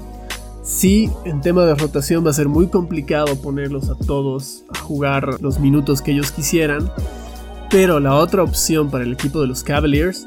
Sí, 0.64 1.10
en 1.26 1.42
tema 1.42 1.66
de 1.66 1.76
rotación 1.76 2.26
va 2.26 2.30
a 2.30 2.34
ser 2.34 2.48
muy 2.48 2.68
complicado 2.68 3.36
ponerlos 3.36 3.90
a 3.90 3.96
todos 3.96 4.64
a 4.74 4.80
jugar 4.80 5.42
los 5.42 5.60
minutos 5.60 6.02
que 6.02 6.12
ellos 6.14 6.32
quisieran, 6.32 6.90
pero 7.70 8.00
la 8.00 8.16
otra 8.16 8.44
opción 8.44 8.90
para 8.90 9.04
el 9.04 9.12
equipo 9.12 9.42
de 9.42 9.48
los 9.48 9.62
Cavaliers 9.62 10.26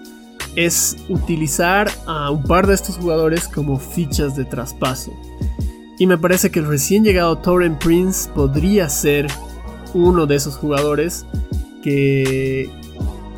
es 0.54 0.98
utilizar 1.08 1.90
a 2.06 2.30
un 2.30 2.42
par 2.42 2.66
de 2.66 2.74
estos 2.74 2.98
jugadores 2.98 3.48
como 3.48 3.78
fichas 3.78 4.36
de 4.36 4.44
traspaso. 4.44 5.10
Y 5.98 6.06
me 6.06 6.18
parece 6.18 6.50
que 6.50 6.58
el 6.58 6.66
recién 6.66 7.02
llegado 7.02 7.38
Torren 7.38 7.78
Prince 7.78 8.28
podría 8.34 8.90
ser 8.90 9.28
uno 9.94 10.26
de 10.26 10.36
esos 10.36 10.56
jugadores 10.56 11.24
que 11.82 12.68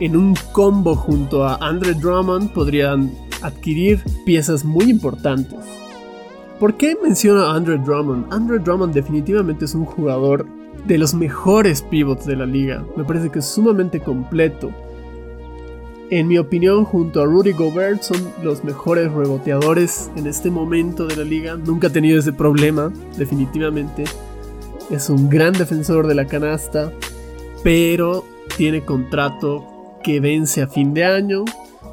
en 0.00 0.16
un 0.16 0.34
combo 0.50 0.96
junto 0.96 1.44
a 1.44 1.58
Andre 1.60 1.94
Drummond 1.94 2.52
podrían 2.52 3.12
adquirir 3.40 4.02
piezas 4.26 4.64
muy 4.64 4.90
importantes. 4.90 5.77
¿Por 6.58 6.76
qué 6.76 6.96
menciono 7.00 7.42
a 7.42 7.54
Andre 7.54 7.78
Drummond? 7.78 8.32
Andre 8.32 8.58
Drummond 8.58 8.92
definitivamente 8.92 9.64
es 9.64 9.74
un 9.76 9.84
jugador 9.84 10.44
de 10.86 10.98
los 10.98 11.14
mejores 11.14 11.82
pivots 11.82 12.26
de 12.26 12.34
la 12.34 12.46
liga. 12.46 12.84
Me 12.96 13.04
parece 13.04 13.30
que 13.30 13.38
es 13.38 13.44
sumamente 13.44 14.00
completo. 14.00 14.70
En 16.10 16.26
mi 16.26 16.36
opinión, 16.36 16.84
junto 16.84 17.20
a 17.20 17.26
Rudy 17.26 17.52
Gobert, 17.52 18.02
son 18.02 18.32
los 18.42 18.64
mejores 18.64 19.12
reboteadores 19.12 20.10
en 20.16 20.26
este 20.26 20.50
momento 20.50 21.06
de 21.06 21.16
la 21.16 21.24
liga. 21.24 21.56
Nunca 21.56 21.88
ha 21.88 21.92
tenido 21.92 22.18
ese 22.18 22.32
problema, 22.32 22.92
definitivamente. 23.16 24.04
Es 24.90 25.10
un 25.10 25.28
gran 25.28 25.52
defensor 25.52 26.08
de 26.08 26.14
la 26.14 26.26
canasta, 26.26 26.90
pero 27.62 28.24
tiene 28.56 28.84
contrato 28.84 29.64
que 30.02 30.18
vence 30.18 30.62
a 30.62 30.66
fin 30.66 30.94
de 30.94 31.04
año, 31.04 31.44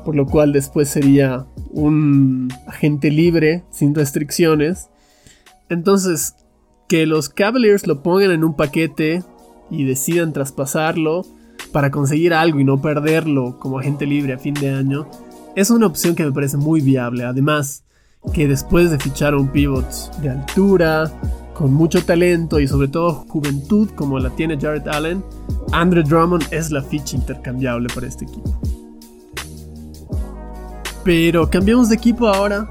por 0.04 0.16
lo 0.16 0.26
cual 0.26 0.54
después 0.54 0.90
sería 0.90 1.46
un 1.72 2.54
agente 2.68 3.12
libre, 3.12 3.64
sin 3.72 3.96
restricciones. 3.96 4.90
Entonces, 5.70 6.36
que 6.88 7.06
los 7.06 7.30
Cavaliers 7.30 7.88
lo 7.88 8.04
pongan 8.04 8.32
en 8.32 8.44
un 8.44 8.56
paquete 8.56 9.24
y 9.70 9.86
decidan 9.86 10.34
traspasarlo 10.34 11.26
para 11.72 11.92
conseguir 11.92 12.34
algo 12.34 12.60
y 12.60 12.64
no 12.64 12.82
perderlo 12.82 13.58
como 13.60 13.80
agente 13.80 14.06
libre 14.06 14.34
a 14.34 14.38
fin 14.38 14.54
de 14.54 14.70
año, 14.70 15.08
es 15.56 15.70
una 15.70 15.88
opción 15.88 16.16
que 16.16 16.24
me 16.24 16.32
parece 16.32 16.58
muy 16.58 16.82
viable. 16.82 17.24
Además, 17.24 17.84
que 18.34 18.48
después 18.48 18.92
de 18.92 19.00
fichar 19.00 19.34
a 19.34 19.38
un 19.38 19.50
pivot 19.50 19.86
de 20.22 20.30
altura, 20.30 21.12
con 21.54 21.74
mucho 21.74 22.04
talento 22.04 22.60
y 22.60 22.68
sobre 22.68 22.90
todo 22.90 23.26
juventud 23.30 23.90
como 23.96 24.20
la 24.20 24.30
tiene 24.30 24.60
Jared 24.60 24.88
Allen, 24.88 25.24
Andre 25.72 26.04
Drummond 26.04 26.46
es 26.52 26.70
la 26.70 26.84
ficha 26.84 27.16
intercambiable 27.16 27.88
para 27.94 28.08
este 28.08 28.26
equipo. 28.26 28.60
Pero 31.06 31.52
cambiamos 31.52 31.90
de 31.90 31.96
equipo 31.96 32.28
ahora 32.28 32.68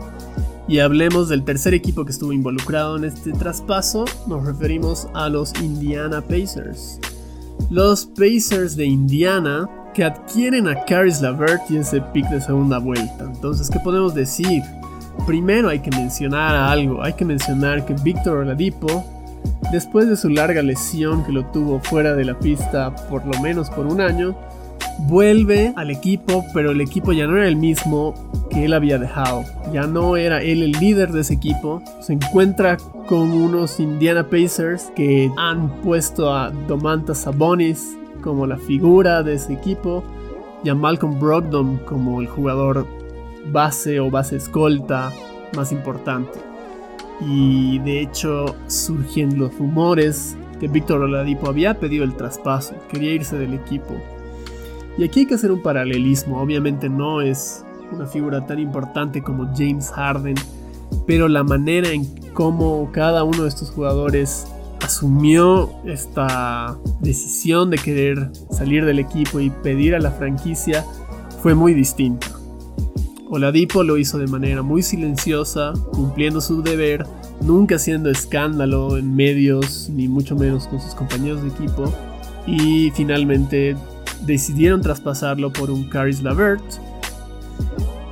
y 0.66 0.80
hablemos 0.80 1.28
del 1.28 1.44
tercer 1.44 1.72
equipo 1.72 2.04
que 2.04 2.10
estuvo 2.10 2.32
involucrado 2.32 2.96
en 2.96 3.04
este 3.04 3.32
traspaso. 3.32 4.06
Nos 4.26 4.44
referimos 4.44 5.06
a 5.14 5.28
los 5.28 5.54
Indiana 5.62 6.20
Pacers. 6.20 6.98
Los 7.70 8.04
Pacers 8.04 8.74
de 8.74 8.86
Indiana 8.86 9.68
que 9.94 10.02
adquieren 10.02 10.66
a 10.66 10.84
Caris 10.84 11.20
Lavert 11.20 11.70
y 11.70 11.76
ese 11.76 12.00
pick 12.00 12.28
de 12.28 12.40
segunda 12.40 12.78
vuelta. 12.78 13.24
Entonces, 13.32 13.70
¿qué 13.70 13.78
podemos 13.78 14.16
decir? 14.16 14.64
Primero 15.28 15.68
hay 15.68 15.78
que 15.78 15.92
mencionar 15.92 16.56
algo. 16.56 17.04
Hay 17.04 17.12
que 17.12 17.24
mencionar 17.24 17.86
que 17.86 17.94
Víctor 18.02 18.38
Oladipo, 18.38 19.04
después 19.70 20.08
de 20.08 20.16
su 20.16 20.28
larga 20.28 20.60
lesión 20.60 21.24
que 21.24 21.30
lo 21.30 21.46
tuvo 21.52 21.78
fuera 21.78 22.14
de 22.16 22.24
la 22.24 22.36
pista 22.36 22.96
por 23.08 23.24
lo 23.24 23.40
menos 23.40 23.70
por 23.70 23.86
un 23.86 24.00
año, 24.00 24.34
vuelve 25.00 25.72
al 25.76 25.90
equipo, 25.90 26.44
pero 26.52 26.70
el 26.70 26.80
equipo 26.80 27.12
ya 27.12 27.26
no 27.26 27.36
era 27.36 27.48
el 27.48 27.56
mismo 27.56 28.14
que 28.50 28.64
él 28.64 28.72
había 28.72 28.98
dejado. 28.98 29.44
Ya 29.72 29.86
no 29.86 30.16
era 30.16 30.42
él 30.42 30.62
el 30.62 30.72
líder 30.72 31.12
de 31.12 31.20
ese 31.20 31.34
equipo. 31.34 31.82
Se 32.00 32.12
encuentra 32.12 32.76
con 33.06 33.30
unos 33.32 33.80
Indiana 33.80 34.28
Pacers 34.28 34.90
que 34.94 35.30
han 35.36 35.68
puesto 35.82 36.32
a 36.32 36.50
Domantas 36.50 37.18
Sabonis 37.18 37.96
como 38.22 38.46
la 38.46 38.56
figura 38.56 39.22
de 39.22 39.34
ese 39.34 39.52
equipo 39.52 40.02
y 40.62 40.70
a 40.70 40.74
Malcolm 40.74 41.18
Brogdon 41.18 41.78
como 41.84 42.20
el 42.22 42.26
jugador 42.26 42.86
base 43.52 44.00
o 44.00 44.10
base 44.10 44.36
escolta 44.36 45.12
más 45.54 45.72
importante. 45.72 46.38
Y 47.20 47.78
de 47.80 48.00
hecho 48.00 48.56
surgen 48.66 49.38
los 49.38 49.56
rumores 49.58 50.36
que 50.58 50.68
Víctor 50.68 51.02
Oladipo 51.02 51.48
había 51.48 51.78
pedido 51.78 52.04
el 52.04 52.14
traspaso, 52.14 52.74
quería 52.90 53.12
irse 53.12 53.36
del 53.36 53.54
equipo. 53.54 53.94
Y 54.96 55.04
aquí 55.04 55.20
hay 55.20 55.26
que 55.26 55.34
hacer 55.34 55.50
un 55.50 55.60
paralelismo, 55.60 56.40
obviamente 56.40 56.88
no 56.88 57.20
es 57.20 57.64
una 57.92 58.06
figura 58.06 58.46
tan 58.46 58.58
importante 58.58 59.22
como 59.22 59.50
James 59.56 59.90
Harden, 59.90 60.36
pero 61.06 61.28
la 61.28 61.42
manera 61.42 61.90
en 61.90 62.04
cómo 62.32 62.90
cada 62.92 63.24
uno 63.24 63.42
de 63.42 63.48
estos 63.48 63.70
jugadores 63.70 64.46
asumió 64.80 65.72
esta 65.84 66.76
decisión 67.00 67.70
de 67.70 67.78
querer 67.78 68.30
salir 68.50 68.84
del 68.84 68.98
equipo 68.98 69.40
y 69.40 69.50
pedir 69.50 69.94
a 69.94 69.98
la 69.98 70.10
franquicia 70.10 70.84
fue 71.42 71.54
muy 71.54 71.74
distinta. 71.74 72.28
Oladipo 73.30 73.82
lo 73.82 73.96
hizo 73.96 74.18
de 74.18 74.26
manera 74.26 74.62
muy 74.62 74.82
silenciosa, 74.82 75.72
cumpliendo 75.92 76.40
su 76.40 76.62
deber, 76.62 77.04
nunca 77.40 77.76
haciendo 77.76 78.10
escándalo 78.10 78.96
en 78.96 79.16
medios, 79.16 79.88
ni 79.90 80.06
mucho 80.06 80.36
menos 80.36 80.68
con 80.68 80.80
sus 80.80 80.94
compañeros 80.94 81.42
de 81.42 81.48
equipo. 81.48 81.92
Y 82.46 82.90
finalmente 82.94 83.76
decidieron 84.26 84.80
traspasarlo 84.80 85.52
por 85.52 85.70
un 85.70 85.84
Caris 85.88 86.22
Lavert. 86.22 86.64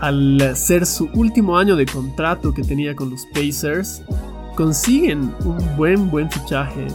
Al 0.00 0.56
ser 0.56 0.86
su 0.86 1.08
último 1.14 1.56
año 1.56 1.76
de 1.76 1.86
contrato 1.86 2.52
que 2.52 2.62
tenía 2.62 2.96
con 2.96 3.10
los 3.10 3.26
Pacers, 3.26 4.02
consiguen 4.56 5.32
un 5.44 5.76
buen 5.76 6.10
buen 6.10 6.30
fichaje 6.30 6.86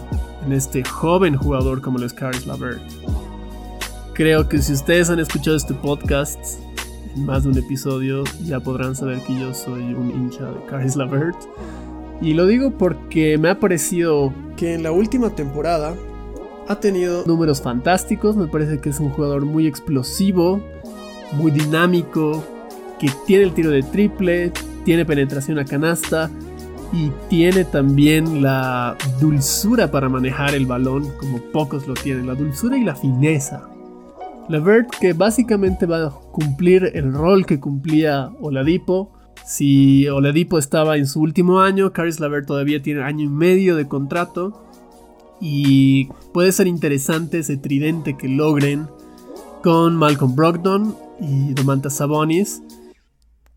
en 0.45 0.53
este 0.53 0.83
joven 0.83 1.35
jugador 1.35 1.81
como 1.81 1.97
lo 1.99 2.05
es 2.05 2.13
Caris 2.13 2.45
Lavert. 2.45 2.81
Creo 4.13 4.49
que 4.49 4.59
si 4.59 4.73
ustedes 4.73 5.09
han 5.09 5.19
escuchado 5.19 5.55
este 5.55 5.73
podcast 5.73 6.39
en 7.15 7.25
más 7.25 7.43
de 7.43 7.49
un 7.49 7.57
episodio, 7.57 8.23
ya 8.43 8.59
podrán 8.59 8.95
saber 8.95 9.21
que 9.21 9.39
yo 9.39 9.53
soy 9.53 9.93
un 9.93 10.09
hincha 10.11 10.45
de 10.45 10.65
Caris 10.65 10.95
Lavert. 10.95 11.37
Y 12.21 12.33
lo 12.33 12.45
digo 12.47 12.71
porque 12.71 13.37
me 13.37 13.49
ha 13.49 13.59
parecido 13.59 14.33
que 14.55 14.73
en 14.73 14.83
la 14.83 14.91
última 14.91 15.29
temporada 15.35 15.95
ha 16.67 16.79
tenido 16.79 17.23
números 17.25 17.61
fantásticos, 17.61 18.35
me 18.35 18.47
parece 18.47 18.79
que 18.79 18.89
es 18.89 18.99
un 18.99 19.09
jugador 19.09 19.45
muy 19.45 19.67
explosivo, 19.67 20.61
muy 21.33 21.51
dinámico, 21.51 22.43
que 22.99 23.09
tiene 23.25 23.43
el 23.43 23.53
tiro 23.53 23.69
de 23.69 23.83
triple, 23.83 24.51
tiene 24.83 25.05
penetración 25.05 25.59
a 25.59 25.65
canasta 25.65 26.29
y 26.93 27.11
tiene 27.29 27.65
también 27.65 28.41
la 28.41 28.97
dulzura 29.19 29.91
para 29.91 30.09
manejar 30.09 30.55
el 30.55 30.65
balón 30.65 31.09
como 31.19 31.39
pocos 31.51 31.87
lo 31.87 31.93
tienen, 31.93 32.27
la 32.27 32.35
dulzura 32.35 32.77
y 32.77 32.83
la 32.83 32.95
fineza. 32.95 33.69
Levert 34.49 34.89
que 34.89 35.13
básicamente 35.13 35.85
va 35.85 36.07
a 36.07 36.09
cumplir 36.09 36.91
el 36.93 37.13
rol 37.13 37.45
que 37.45 37.59
cumplía 37.59 38.29
Oladipo. 38.39 39.11
Si 39.45 40.07
Oladipo 40.07 40.57
estaba 40.57 40.97
en 40.97 41.05
su 41.05 41.21
último 41.21 41.59
año, 41.59 41.91
Caris 41.91 42.19
Levert 42.19 42.47
todavía 42.47 42.81
tiene 42.81 43.03
año 43.03 43.25
y 43.25 43.29
medio 43.29 43.75
de 43.75 43.87
contrato 43.87 44.66
y 45.39 46.05
puede 46.33 46.51
ser 46.51 46.67
interesante 46.67 47.39
ese 47.39 47.57
tridente 47.57 48.17
que 48.17 48.27
logren 48.27 48.87
con 49.63 49.95
Malcolm 49.95 50.35
Brogdon 50.35 50.95
y 51.19 51.53
Domantas 51.53 51.95
Sabonis, 51.95 52.61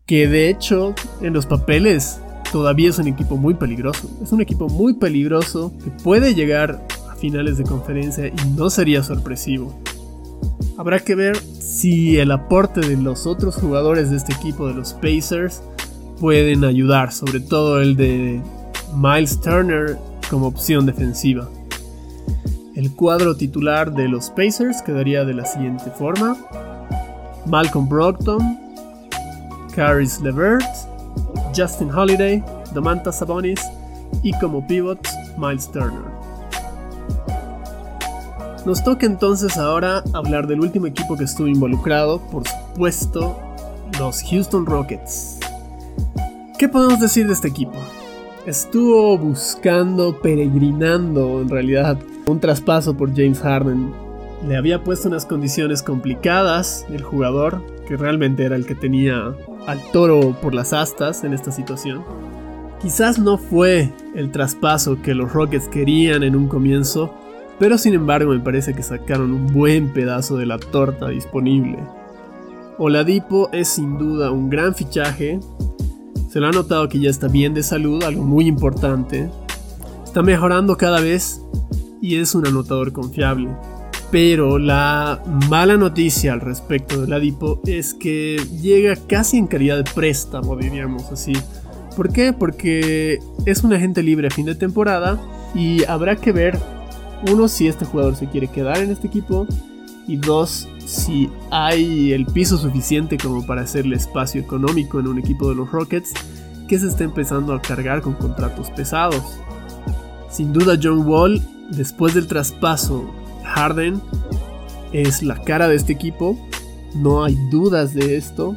que 0.05 0.27
de 0.27 0.49
hecho 0.49 0.93
en 1.21 1.33
los 1.33 1.45
papeles 1.45 2.19
todavía 2.51 2.89
es 2.89 2.99
un 2.99 3.07
equipo 3.07 3.37
muy 3.37 3.53
peligroso. 3.53 4.09
Es 4.21 4.31
un 4.31 4.41
equipo 4.41 4.67
muy 4.67 4.95
peligroso 4.95 5.73
que 5.83 5.89
puede 5.89 6.35
llegar 6.35 6.85
a 7.09 7.15
finales 7.15 7.57
de 7.57 7.63
conferencia 7.63 8.27
y 8.27 8.49
no 8.55 8.69
sería 8.69 9.03
sorpresivo. 9.03 9.79
Habrá 10.77 10.99
que 10.99 11.15
ver 11.15 11.37
si 11.37 12.17
el 12.17 12.31
aporte 12.31 12.81
de 12.81 12.97
los 12.97 13.27
otros 13.27 13.55
jugadores 13.55 14.09
de 14.09 14.17
este 14.17 14.33
equipo, 14.33 14.67
de 14.67 14.73
los 14.73 14.93
Pacers, 14.93 15.61
pueden 16.19 16.63
ayudar, 16.63 17.11
sobre 17.11 17.39
todo 17.39 17.81
el 17.81 17.95
de 17.95 18.41
Miles 18.95 19.39
Turner 19.41 19.97
como 20.29 20.47
opción 20.47 20.85
defensiva. 20.85 21.49
El 22.81 22.95
cuadro 22.95 23.37
titular 23.37 23.93
de 23.93 24.07
los 24.07 24.31
Pacers 24.31 24.81
quedaría 24.81 25.23
de 25.23 25.35
la 25.35 25.45
siguiente 25.45 25.91
forma. 25.91 26.35
Malcolm 27.45 27.87
Brogdon, 27.87 28.57
Caris 29.75 30.19
LeVert, 30.19 30.65
Justin 31.55 31.91
Holiday, 31.91 32.43
Domantas 32.73 33.19
Sabonis 33.19 33.61
y 34.23 34.33
como 34.39 34.65
pivot 34.65 34.97
Miles 35.37 35.71
Turner. 35.71 36.01
Nos 38.65 38.83
toca 38.83 39.05
entonces 39.05 39.59
ahora 39.59 40.03
hablar 40.13 40.47
del 40.47 40.61
último 40.61 40.87
equipo 40.87 41.15
que 41.15 41.25
estuvo 41.25 41.45
involucrado, 41.45 42.19
por 42.31 42.47
supuesto, 42.47 43.39
los 43.99 44.23
Houston 44.23 44.65
Rockets. 44.65 45.37
¿Qué 46.57 46.67
podemos 46.67 46.99
decir 46.99 47.27
de 47.27 47.33
este 47.33 47.49
equipo? 47.49 47.77
Estuvo 48.47 49.19
buscando, 49.19 50.19
peregrinando 50.19 51.41
en 51.41 51.49
realidad 51.49 51.99
un 52.25 52.39
traspaso 52.39 52.95
por 52.95 53.09
James 53.15 53.39
Harden. 53.39 53.91
Le 54.47 54.57
había 54.57 54.83
puesto 54.83 55.07
unas 55.07 55.25
condiciones 55.25 55.83
complicadas 55.83 56.85
el 56.89 57.03
jugador, 57.03 57.61
que 57.87 57.97
realmente 57.97 58.43
era 58.43 58.55
el 58.55 58.65
que 58.65 58.75
tenía 58.75 59.35
al 59.67 59.91
toro 59.91 60.35
por 60.41 60.53
las 60.53 60.73
astas 60.73 61.23
en 61.23 61.33
esta 61.33 61.51
situación. 61.51 62.03
Quizás 62.81 63.19
no 63.19 63.37
fue 63.37 63.91
el 64.15 64.31
traspaso 64.31 65.01
que 65.01 65.13
los 65.13 65.31
Rockets 65.31 65.67
querían 65.67 66.23
en 66.23 66.35
un 66.35 66.47
comienzo, 66.47 67.13
pero 67.59 67.77
sin 67.77 67.93
embargo 67.93 68.31
me 68.31 68.39
parece 68.39 68.73
que 68.73 68.81
sacaron 68.81 69.31
un 69.31 69.53
buen 69.53 69.93
pedazo 69.93 70.37
de 70.37 70.47
la 70.47 70.57
torta 70.57 71.09
disponible. 71.09 71.77
Oladipo 72.79 73.49
es 73.53 73.67
sin 73.67 73.99
duda 73.99 74.31
un 74.31 74.49
gran 74.49 74.73
fichaje, 74.73 75.39
se 76.31 76.39
lo 76.39 76.47
ha 76.47 76.51
notado 76.51 76.87
que 76.87 76.97
ya 76.97 77.09
está 77.09 77.27
bien 77.27 77.53
de 77.53 77.61
salud, 77.61 78.01
algo 78.03 78.23
muy 78.23 78.47
importante. 78.47 79.29
Está 80.05 80.23
mejorando 80.23 80.77
cada 80.77 81.01
vez 81.01 81.41
y 82.01 82.17
es 82.17 82.35
un 82.35 82.47
anotador 82.47 82.91
confiable. 82.91 83.49
Pero 84.11 84.59
la 84.59 85.23
mala 85.49 85.77
noticia 85.77 86.33
al 86.33 86.41
respecto 86.41 86.99
del 86.99 87.13
Adipo 87.13 87.61
es 87.65 87.93
que 87.93 88.41
llega 88.61 88.95
casi 89.07 89.37
en 89.37 89.47
calidad 89.47 89.77
de 89.77 89.89
préstamo, 89.89 90.57
diríamos 90.57 91.09
así. 91.11 91.33
¿Por 91.95 92.11
qué? 92.11 92.33
Porque 92.33 93.19
es 93.45 93.63
un 93.63 93.73
agente 93.73 94.03
libre 94.03 94.27
a 94.27 94.31
fin 94.31 94.45
de 94.45 94.55
temporada 94.55 95.19
y 95.55 95.85
habrá 95.85 96.15
que 96.17 96.31
ver, 96.31 96.59
uno, 97.31 97.47
si 97.47 97.67
este 97.67 97.85
jugador 97.85 98.15
se 98.15 98.27
quiere 98.27 98.47
quedar 98.47 98.77
en 98.77 98.89
este 98.91 99.07
equipo 99.07 99.45
Y 100.07 100.17
dos, 100.17 100.67
si 100.85 101.29
hay 101.51 102.11
el 102.11 102.25
piso 102.25 102.57
suficiente 102.57 103.17
como 103.17 103.45
para 103.45 103.61
hacerle 103.61 103.95
espacio 103.95 104.41
económico 104.41 104.99
en 104.99 105.07
un 105.07 105.19
equipo 105.19 105.47
de 105.47 105.55
los 105.55 105.71
Rockets 105.71 106.13
que 106.67 106.79
se 106.79 106.87
está 106.87 107.03
empezando 107.03 107.53
a 107.53 107.61
cargar 107.61 108.01
con 108.01 108.13
contratos 108.13 108.69
pesados. 108.71 109.39
Sin 110.29 110.51
duda 110.51 110.79
John 110.81 111.05
Wall, 111.05 111.41
después 111.71 112.13
del 112.13 112.27
traspaso 112.27 113.09
Harden, 113.43 114.01
es 114.93 115.23
la 115.23 115.41
cara 115.41 115.67
de 115.67 115.75
este 115.75 115.93
equipo. 115.93 116.37
No 116.95 117.23
hay 117.23 117.35
dudas 117.49 117.93
de 117.93 118.17
esto. 118.17 118.55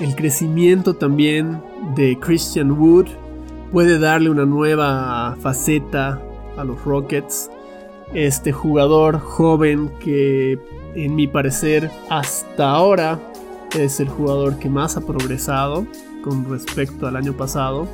El 0.00 0.14
crecimiento 0.14 0.94
también 0.94 1.62
de 1.94 2.18
Christian 2.20 2.72
Wood 2.72 3.06
puede 3.72 3.98
darle 3.98 4.30
una 4.30 4.44
nueva 4.44 5.36
faceta 5.40 6.20
a 6.56 6.64
los 6.64 6.82
Rockets. 6.84 7.50
Este 8.12 8.52
jugador 8.52 9.18
joven 9.20 9.90
que 10.00 10.58
en 10.94 11.14
mi 11.14 11.26
parecer 11.26 11.90
hasta 12.08 12.70
ahora 12.70 13.20
es 13.78 14.00
el 14.00 14.08
jugador 14.08 14.58
que 14.58 14.68
más 14.68 14.96
ha 14.96 15.00
progresado 15.00 15.86
con 16.22 16.50
respecto 16.50 17.06
al 17.06 17.16
año 17.16 17.32
pasado. 17.34 17.86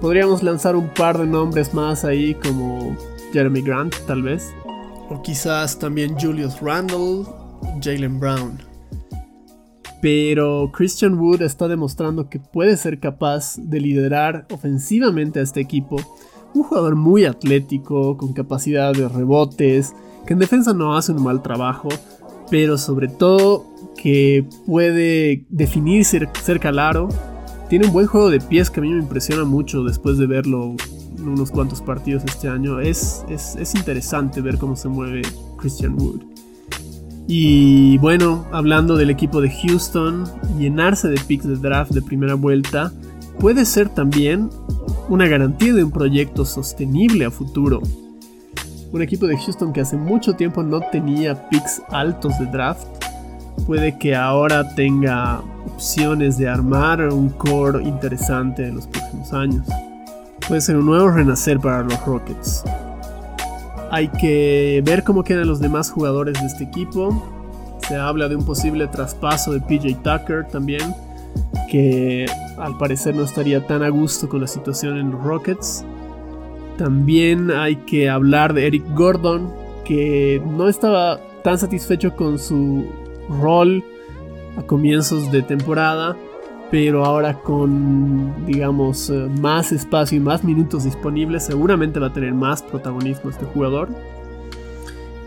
Podríamos 0.00 0.42
lanzar 0.42 0.76
un 0.76 0.88
par 0.88 1.18
de 1.18 1.26
nombres 1.26 1.74
más 1.74 2.04
ahí 2.04 2.34
como 2.34 2.96
Jeremy 3.32 3.62
Grant 3.62 3.94
tal 4.06 4.22
vez. 4.22 4.52
O 5.08 5.20
quizás 5.22 5.78
también 5.78 6.16
Julius 6.18 6.60
Randle, 6.60 7.24
Jalen 7.82 8.18
Brown. 8.18 8.58
Pero 10.00 10.70
Christian 10.72 11.18
Wood 11.18 11.42
está 11.42 11.68
demostrando 11.68 12.28
que 12.28 12.40
puede 12.40 12.76
ser 12.76 12.98
capaz 12.98 13.56
de 13.56 13.80
liderar 13.80 14.46
ofensivamente 14.50 15.38
a 15.38 15.42
este 15.42 15.60
equipo. 15.60 15.96
Un 16.54 16.64
jugador 16.64 16.96
muy 16.96 17.24
atlético, 17.24 18.16
con 18.16 18.32
capacidad 18.32 18.92
de 18.92 19.08
rebotes, 19.08 19.94
que 20.26 20.32
en 20.32 20.40
defensa 20.40 20.74
no 20.74 20.96
hace 20.96 21.12
un 21.12 21.22
mal 21.22 21.42
trabajo, 21.42 21.88
pero 22.50 22.78
sobre 22.78 23.08
todo 23.08 23.64
que 23.96 24.44
puede 24.66 25.46
definirse 25.48 26.28
cerca 26.42 26.70
al 26.70 26.80
aro. 26.80 27.08
Tiene 27.68 27.86
un 27.86 27.92
buen 27.92 28.06
juego 28.06 28.28
de 28.28 28.40
pies 28.40 28.70
que 28.70 28.80
a 28.80 28.82
mí 28.82 28.90
me 28.90 29.00
impresiona 29.00 29.44
mucho 29.44 29.84
después 29.84 30.18
de 30.18 30.26
verlo 30.26 30.74
unos 31.28 31.50
cuantos 31.50 31.80
partidos 31.80 32.24
este 32.24 32.48
año. 32.48 32.80
Es, 32.80 33.24
es, 33.28 33.56
es 33.56 33.74
interesante 33.74 34.40
ver 34.40 34.58
cómo 34.58 34.76
se 34.76 34.88
mueve 34.88 35.22
Christian 35.58 35.94
Wood. 36.00 36.22
Y 37.28 37.98
bueno, 37.98 38.46
hablando 38.52 38.96
del 38.96 39.10
equipo 39.10 39.40
de 39.40 39.50
Houston, 39.50 40.24
llenarse 40.58 41.08
de 41.08 41.20
picks 41.20 41.46
de 41.46 41.56
draft 41.56 41.92
de 41.92 42.02
primera 42.02 42.34
vuelta 42.34 42.92
puede 43.38 43.64
ser 43.64 43.88
también 43.88 44.50
una 45.08 45.26
garantía 45.26 45.72
de 45.72 45.84
un 45.84 45.90
proyecto 45.90 46.44
sostenible 46.44 47.24
a 47.24 47.30
futuro. 47.30 47.80
Un 48.92 49.02
equipo 49.02 49.26
de 49.26 49.36
Houston 49.36 49.72
que 49.72 49.80
hace 49.80 49.96
mucho 49.96 50.34
tiempo 50.34 50.62
no 50.62 50.80
tenía 50.90 51.48
picks 51.48 51.82
altos 51.90 52.38
de 52.38 52.46
draft, 52.46 52.86
puede 53.66 53.96
que 53.98 54.14
ahora 54.14 54.74
tenga 54.74 55.40
opciones 55.66 56.36
de 56.36 56.48
armar 56.48 57.08
un 57.08 57.30
core 57.30 57.82
interesante 57.84 58.66
en 58.66 58.74
los 58.74 58.86
próximos 58.86 59.32
años. 59.32 59.66
Puede 60.48 60.60
ser 60.60 60.76
un 60.76 60.86
nuevo 60.86 61.08
renacer 61.08 61.58
para 61.60 61.82
los 61.82 62.04
Rockets. 62.04 62.64
Hay 63.90 64.08
que 64.08 64.82
ver 64.84 65.04
cómo 65.04 65.22
quedan 65.22 65.46
los 65.46 65.60
demás 65.60 65.90
jugadores 65.90 66.40
de 66.40 66.46
este 66.46 66.64
equipo. 66.64 67.22
Se 67.86 67.96
habla 67.96 68.28
de 68.28 68.36
un 68.36 68.44
posible 68.44 68.86
traspaso 68.88 69.52
de 69.52 69.60
PJ 69.60 69.94
Tucker 70.02 70.46
también, 70.48 70.94
que 71.70 72.26
al 72.58 72.76
parecer 72.76 73.14
no 73.14 73.22
estaría 73.22 73.66
tan 73.66 73.82
a 73.82 73.88
gusto 73.88 74.28
con 74.28 74.40
la 74.40 74.46
situación 74.46 74.98
en 74.98 75.12
los 75.12 75.22
Rockets. 75.22 75.84
También 76.76 77.50
hay 77.50 77.76
que 77.76 78.10
hablar 78.10 78.52
de 78.52 78.66
Eric 78.66 78.84
Gordon, 78.94 79.52
que 79.84 80.42
no 80.44 80.68
estaba 80.68 81.20
tan 81.44 81.58
satisfecho 81.58 82.16
con 82.16 82.38
su 82.38 82.86
rol 83.40 83.84
a 84.56 84.62
comienzos 84.62 85.30
de 85.30 85.42
temporada 85.42 86.16
pero 86.72 87.04
ahora 87.04 87.34
con, 87.34 88.46
digamos, 88.46 89.10
eh, 89.10 89.28
más 89.42 89.72
espacio 89.72 90.16
y 90.16 90.20
más 90.22 90.42
minutos 90.42 90.84
disponibles, 90.84 91.44
seguramente 91.44 92.00
va 92.00 92.06
a 92.06 92.12
tener 92.14 92.32
más 92.32 92.62
protagonismo 92.62 93.28
este 93.28 93.44
jugador. 93.44 93.90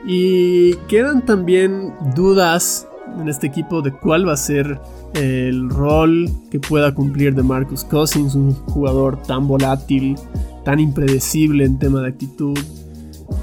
Y 0.08 0.74
quedan 0.88 1.24
también 1.24 1.94
dudas 2.16 2.88
en 3.22 3.30
este 3.30 3.46
equipo 3.46 3.84
de 3.84 3.92
cuál 3.92 4.28
va 4.28 4.34
a 4.34 4.38
ser 4.38 4.80
el 5.14 5.70
rol 5.70 6.28
que 6.50 6.60
pueda 6.60 6.96
cumplir 6.96 7.36
de 7.36 7.44
Marcus 7.44 7.84
Cousins, 7.84 8.34
un 8.34 8.52
jugador 8.52 9.22
tan 9.22 9.48
volátil, 9.48 10.16
tan 10.64 10.80
impredecible 10.80 11.64
en 11.64 11.78
tema 11.78 12.02
de 12.02 12.08
actitud, 12.08 12.58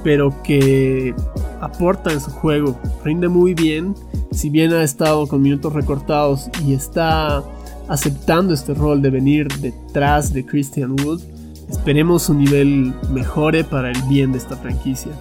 pero 0.02 0.34
que 0.42 1.14
aporta 1.60 2.12
en 2.12 2.20
su 2.20 2.32
juego, 2.32 2.76
rinde 3.04 3.28
muy 3.28 3.54
bien, 3.54 3.94
si 4.32 4.50
bien 4.50 4.72
ha 4.72 4.82
estado 4.82 5.28
con 5.28 5.40
minutos 5.40 5.72
recortados 5.72 6.50
y 6.66 6.74
está 6.74 7.44
aceptando 7.88 8.54
este 8.54 8.74
rol 8.74 9.02
de 9.02 9.10
venir 9.10 9.48
detrás 9.60 10.32
de 10.32 10.44
Christian 10.44 10.92
Wood, 11.00 11.20
esperemos 11.68 12.24
su 12.24 12.34
nivel 12.34 12.94
mejore 13.10 13.64
para 13.64 13.90
el 13.90 14.02
bien 14.04 14.32
de 14.32 14.38
esta 14.38 14.56
franquicia. 14.56 15.12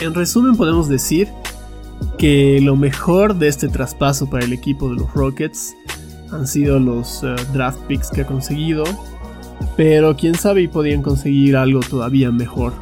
En 0.00 0.14
resumen 0.14 0.56
podemos 0.56 0.88
decir 0.88 1.28
que 2.18 2.60
lo 2.62 2.76
mejor 2.76 3.34
de 3.34 3.48
este 3.48 3.68
traspaso 3.68 4.30
para 4.30 4.44
el 4.44 4.52
equipo 4.52 4.88
de 4.88 4.96
los 4.96 5.12
Rockets 5.12 5.74
han 6.30 6.46
sido 6.46 6.78
los 6.78 7.22
eh, 7.24 7.34
draft 7.52 7.80
picks 7.88 8.10
que 8.10 8.22
ha 8.22 8.26
conseguido, 8.26 8.84
pero 9.76 10.16
quién 10.16 10.34
sabe 10.34 10.62
y 10.62 10.68
podían 10.68 11.02
conseguir 11.02 11.56
algo 11.56 11.80
todavía 11.80 12.30
mejor. 12.30 12.72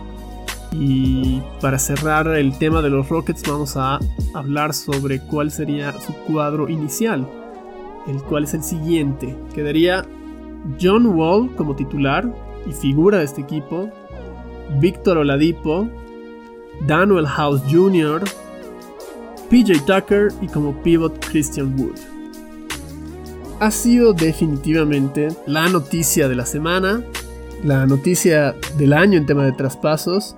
Y 0.72 1.40
para 1.60 1.78
cerrar 1.78 2.28
el 2.28 2.58
tema 2.58 2.82
de 2.82 2.90
los 2.90 3.08
Rockets 3.08 3.42
vamos 3.48 3.76
a 3.76 3.98
hablar 4.34 4.74
sobre 4.74 5.20
cuál 5.20 5.50
sería 5.50 5.94
su 6.00 6.12
cuadro 6.26 6.68
inicial 6.68 7.26
el 8.06 8.22
cual 8.22 8.44
es 8.44 8.54
el 8.54 8.62
siguiente. 8.62 9.36
Quedaría 9.54 10.04
John 10.80 11.06
Wall 11.06 11.54
como 11.56 11.76
titular 11.76 12.32
y 12.66 12.72
figura 12.72 13.18
de 13.18 13.24
este 13.24 13.42
equipo, 13.42 13.90
Víctor 14.80 15.18
Oladipo, 15.18 15.88
Daniel 16.86 17.26
House 17.26 17.62
Jr., 17.70 18.24
PJ 19.48 19.80
Tucker 19.86 20.32
y 20.40 20.48
como 20.48 20.72
pivot 20.82 21.24
Christian 21.30 21.78
Wood. 21.78 21.98
Ha 23.60 23.70
sido 23.70 24.12
definitivamente 24.12 25.28
la 25.46 25.68
noticia 25.68 26.28
de 26.28 26.34
la 26.34 26.44
semana, 26.44 27.02
la 27.64 27.86
noticia 27.86 28.54
del 28.76 28.92
año 28.92 29.16
en 29.16 29.26
tema 29.26 29.44
de 29.44 29.52
traspasos 29.52 30.36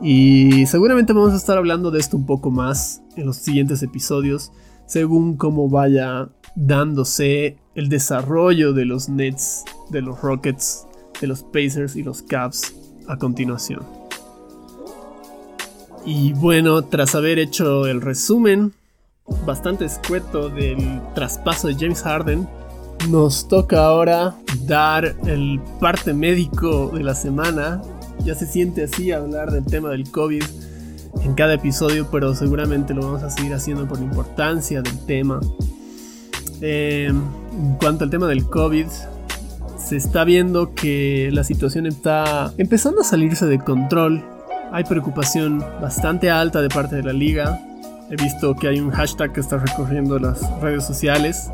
y 0.00 0.64
seguramente 0.66 1.12
vamos 1.12 1.32
a 1.32 1.36
estar 1.36 1.58
hablando 1.58 1.90
de 1.90 1.98
esto 1.98 2.16
un 2.16 2.24
poco 2.24 2.50
más 2.50 3.02
en 3.16 3.26
los 3.26 3.36
siguientes 3.36 3.82
episodios 3.82 4.52
según 4.86 5.36
cómo 5.36 5.68
vaya 5.68 6.30
dándose 6.66 7.56
el 7.74 7.88
desarrollo 7.88 8.72
de 8.72 8.84
los 8.84 9.08
Nets, 9.08 9.64
de 9.90 10.02
los 10.02 10.20
Rockets, 10.20 10.86
de 11.20 11.28
los 11.28 11.42
Pacers 11.44 11.94
y 11.94 12.02
los 12.02 12.22
Cavs 12.22 12.74
a 13.06 13.16
continuación. 13.16 13.82
Y 16.04 16.32
bueno, 16.32 16.82
tras 16.82 17.14
haber 17.14 17.38
hecho 17.38 17.86
el 17.86 18.00
resumen 18.00 18.72
bastante 19.46 19.84
escueto 19.84 20.48
del 20.48 21.00
traspaso 21.14 21.68
de 21.68 21.74
James 21.74 22.02
Harden, 22.02 22.48
nos 23.08 23.46
toca 23.46 23.84
ahora 23.84 24.34
dar 24.66 25.14
el 25.26 25.60
parte 25.80 26.12
médico 26.12 26.90
de 26.92 27.04
la 27.04 27.14
semana. 27.14 27.82
Ya 28.24 28.34
se 28.34 28.46
siente 28.46 28.84
así 28.84 29.12
hablar 29.12 29.52
del 29.52 29.64
tema 29.64 29.90
del 29.90 30.10
COVID 30.10 30.42
en 31.22 31.34
cada 31.34 31.54
episodio, 31.54 32.08
pero 32.10 32.34
seguramente 32.34 32.94
lo 32.94 33.02
vamos 33.02 33.22
a 33.22 33.30
seguir 33.30 33.54
haciendo 33.54 33.86
por 33.86 33.98
la 33.98 34.06
importancia 34.06 34.82
del 34.82 34.98
tema. 35.06 35.40
Eh, 36.60 37.06
en 37.06 37.74
cuanto 37.80 38.04
al 38.04 38.10
tema 38.10 38.26
del 38.26 38.44
COVID, 38.44 38.86
se 39.78 39.96
está 39.96 40.24
viendo 40.24 40.74
que 40.74 41.30
la 41.32 41.44
situación 41.44 41.86
está 41.86 42.52
empezando 42.58 43.00
a 43.00 43.04
salirse 43.04 43.46
de 43.46 43.58
control. 43.58 44.24
Hay 44.72 44.84
preocupación 44.84 45.64
bastante 45.80 46.30
alta 46.30 46.60
de 46.60 46.68
parte 46.68 46.96
de 46.96 47.02
la 47.02 47.12
liga. 47.12 47.60
He 48.10 48.16
visto 48.16 48.54
que 48.54 48.68
hay 48.68 48.80
un 48.80 48.90
hashtag 48.90 49.32
que 49.32 49.40
está 49.40 49.58
recorriendo 49.58 50.18
las 50.18 50.40
redes 50.60 50.84
sociales 50.84 51.50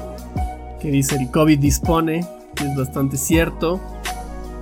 que 0.81 0.91
dice 0.91 1.17
el 1.17 1.31
COVID 1.31 1.59
dispone, 1.59 2.27
que 2.55 2.65
es 2.65 2.77
bastante 2.77 3.17
cierto. 3.17 3.81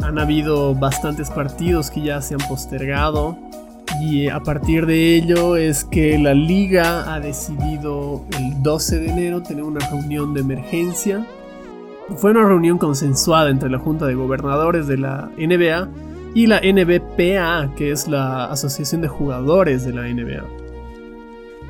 Han 0.03 0.19
habido 0.19 0.75
bastantes 0.75 1.31
partidos 1.31 1.91
que 1.91 2.03
ya 2.03 2.21
se 2.21 2.35
han 2.35 2.41
postergado 2.49 3.39
y 4.03 4.29
a 4.29 4.41
partir 4.41 4.87
de 4.87 5.15
ello 5.15 5.57
es 5.57 5.85
que 5.85 6.19
la 6.19 6.35
liga 6.35 7.15
ha 7.15 7.21
decidido 7.21 8.25
el 8.37 8.61
12 8.61 8.99
de 8.99 9.09
enero 9.09 9.43
tener 9.43 9.63
una 9.63 9.79
reunión 9.89 10.35
de 10.35 10.41
emergencia. 10.41 11.25
Fue 12.17 12.33
una 12.33 12.43
reunión 12.45 12.79
consensuada 12.79 13.49
entre 13.49 13.71
la 13.71 13.79
Junta 13.79 14.07
de 14.07 14.15
Gobernadores 14.15 14.89
de 14.89 14.99
la 14.99 15.31
NBA 15.39 15.89
y 16.35 16.49
la 16.49 16.61
NBPA, 16.61 17.77
que 17.77 17.93
es 17.93 18.09
la 18.09 18.47
Asociación 18.47 19.03
de 19.03 19.09
Jugadores 19.09 19.85
de 19.85 19.93
la 19.93 20.03
NBA. 20.03 20.45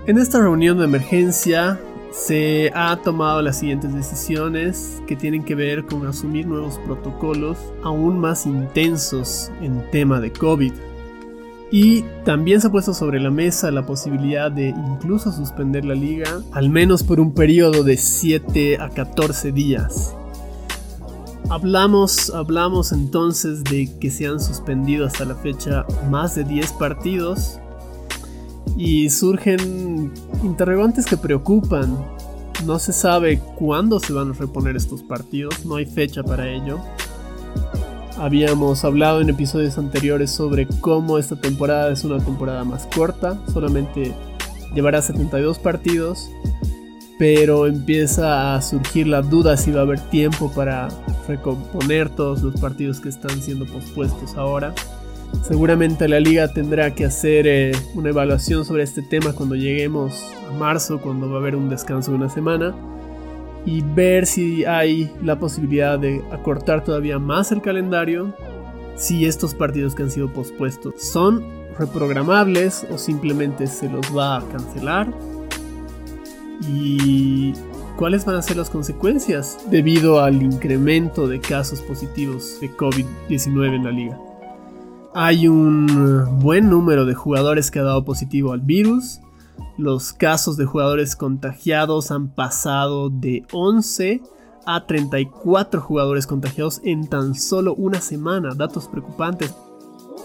En 0.07 0.16
esta 0.16 0.41
reunión 0.41 0.78
de 0.78 0.85
emergencia 0.85 1.78
se 2.12 2.72
ha 2.74 2.97
tomado 2.97 3.43
las 3.43 3.59
siguientes 3.59 3.95
decisiones 3.95 5.03
que 5.07 5.16
tienen 5.16 5.45
que 5.45 5.55
ver 5.55 5.85
con 5.85 6.07
asumir 6.07 6.47
nuevos 6.47 6.78
protocolos 6.87 7.59
aún 7.83 8.18
más 8.18 8.47
intensos 8.47 9.53
en 9.61 9.85
tema 9.91 10.18
de 10.18 10.33
COVID. 10.33 10.72
Y 11.73 12.03
también 12.27 12.61
se 12.61 12.66
ha 12.66 12.70
puesto 12.70 12.93
sobre 12.93 13.18
la 13.18 13.31
mesa 13.31 13.70
la 13.70 13.87
posibilidad 13.87 14.53
de 14.53 14.68
incluso 14.68 15.33
suspender 15.33 15.87
la 15.87 15.95
liga, 15.95 16.43
al 16.53 16.68
menos 16.68 17.03
por 17.03 17.18
un 17.18 17.33
periodo 17.33 17.83
de 17.83 17.97
7 17.97 18.77
a 18.79 18.91
14 18.91 19.53
días. 19.53 20.14
Hablamos, 21.49 22.29
hablamos 22.29 22.93
entonces 22.93 23.64
de 23.64 23.89
que 23.99 24.11
se 24.11 24.27
han 24.27 24.39
suspendido 24.39 25.07
hasta 25.07 25.25
la 25.25 25.35
fecha 25.35 25.87
más 26.11 26.35
de 26.35 26.45
10 26.45 26.75
partidos 26.75 27.59
y 28.77 29.09
surgen 29.09 30.12
interrogantes 30.43 31.07
que 31.07 31.16
preocupan. 31.16 31.97
No 32.66 32.79
se 32.79 32.93
sabe 32.93 33.41
cuándo 33.59 33.99
se 33.99 34.12
van 34.12 34.33
a 34.33 34.35
reponer 34.35 34.77
estos 34.77 35.03
partidos, 35.03 35.64
no 35.64 35.77
hay 35.77 35.87
fecha 35.87 36.23
para 36.23 36.47
ello. 36.51 36.81
Habíamos 38.19 38.85
hablado 38.85 39.21
en 39.21 39.31
episodios 39.31 39.79
anteriores 39.79 40.31
sobre 40.31 40.67
cómo 40.67 41.19
esta 41.19 41.37
temporada 41.37 41.91
es 41.93 42.05
una 42.05 42.23
temporada 42.23 42.63
más 42.63 42.87
corta, 42.95 43.39
solamente 43.53 44.15
llevará 44.75 45.01
72 45.01 45.59
partidos, 45.59 46.31
pero 47.19 47.67
empieza 47.67 48.55
a 48.55 48.63
surgir 48.63 49.07
la 49.07 49.23
duda 49.23 49.57
si 49.57 49.71
va 49.71 49.81
a 49.81 49.83
haber 49.85 50.01
tiempo 50.01 50.53
para 50.53 50.89
recomponer 51.27 52.11
todos 52.11 52.43
los 52.43 52.61
partidos 52.61 53.01
que 53.01 53.09
están 53.09 53.41
siendo 53.41 53.65
pospuestos 53.67 54.35
ahora. 54.37 54.75
Seguramente 55.43 56.07
la 56.07 56.21
liga 56.21 56.49
tendrá 56.49 56.95
que 56.95 57.07
hacer 57.07 57.47
eh, 57.47 57.73
una 57.95 58.11
evaluación 58.11 58.67
sobre 58.67 58.83
este 58.83 59.01
tema 59.01 59.33
cuando 59.33 59.55
lleguemos 59.55 60.23
a 60.49 60.53
marzo, 60.53 61.01
cuando 61.01 61.31
va 61.31 61.37
a 61.37 61.41
haber 61.41 61.57
un 61.57 61.71
descanso 61.71 62.11
de 62.11 62.19
una 62.19 62.29
semana 62.29 62.75
y 63.65 63.83
ver 63.83 64.27
si 64.27 64.65
hay 64.65 65.13
la 65.23 65.39
posibilidad 65.39 65.99
de 65.99 66.23
acortar 66.33 66.85
todavía 66.85 67.19
más 67.19 67.53
el 67.53 67.63
calendario, 67.63 68.35
si 68.97 69.27
estos 69.27 69.55
partidos 69.55 69.95
que 69.95 70.03
han 70.03 70.11
sido 70.11 70.33
pospuestos 70.33 70.95
son 70.99 71.45
reprogramables 71.79 72.87
o 72.91 72.99
simplemente 72.99 73.67
se 73.67 73.89
los 73.89 74.17
va 74.17 74.39
a 74.39 74.49
cancelar 74.49 75.13
y 76.69 77.53
cuáles 77.97 78.25
van 78.25 78.37
a 78.37 78.43
ser 78.43 78.57
las 78.57 78.71
consecuencias 78.71 79.59
debido 79.71 80.21
al 80.21 80.43
incremento 80.43 81.27
de 81.29 81.41
casos 81.41 81.81
positivos 81.81 82.59
de 82.61 82.71
COVID-19 82.77 83.75
en 83.75 83.85
la 83.85 83.91
liga. 83.91 84.19
Hay 85.15 85.47
un 85.47 86.41
buen 86.41 86.71
número 86.71 87.05
de 87.05 87.15
jugadores 87.15 87.71
que 87.71 87.79
ha 87.79 87.83
dado 87.83 88.05
positivo 88.05 88.53
al 88.53 88.61
virus, 88.61 89.21
los 89.83 90.12
casos 90.12 90.57
de 90.57 90.64
jugadores 90.64 91.16
contagiados 91.16 92.11
han 92.11 92.28
pasado 92.28 93.11
de 93.11 93.45
11 93.53 94.22
a 94.64 94.87
34 94.87 95.80
jugadores 95.80 96.26
contagiados 96.26 96.80
en 96.85 97.09
tan 97.09 97.35
solo 97.35 97.74
una 97.74 98.01
semana, 98.01 98.55
datos 98.55 98.87
preocupantes. 98.87 99.53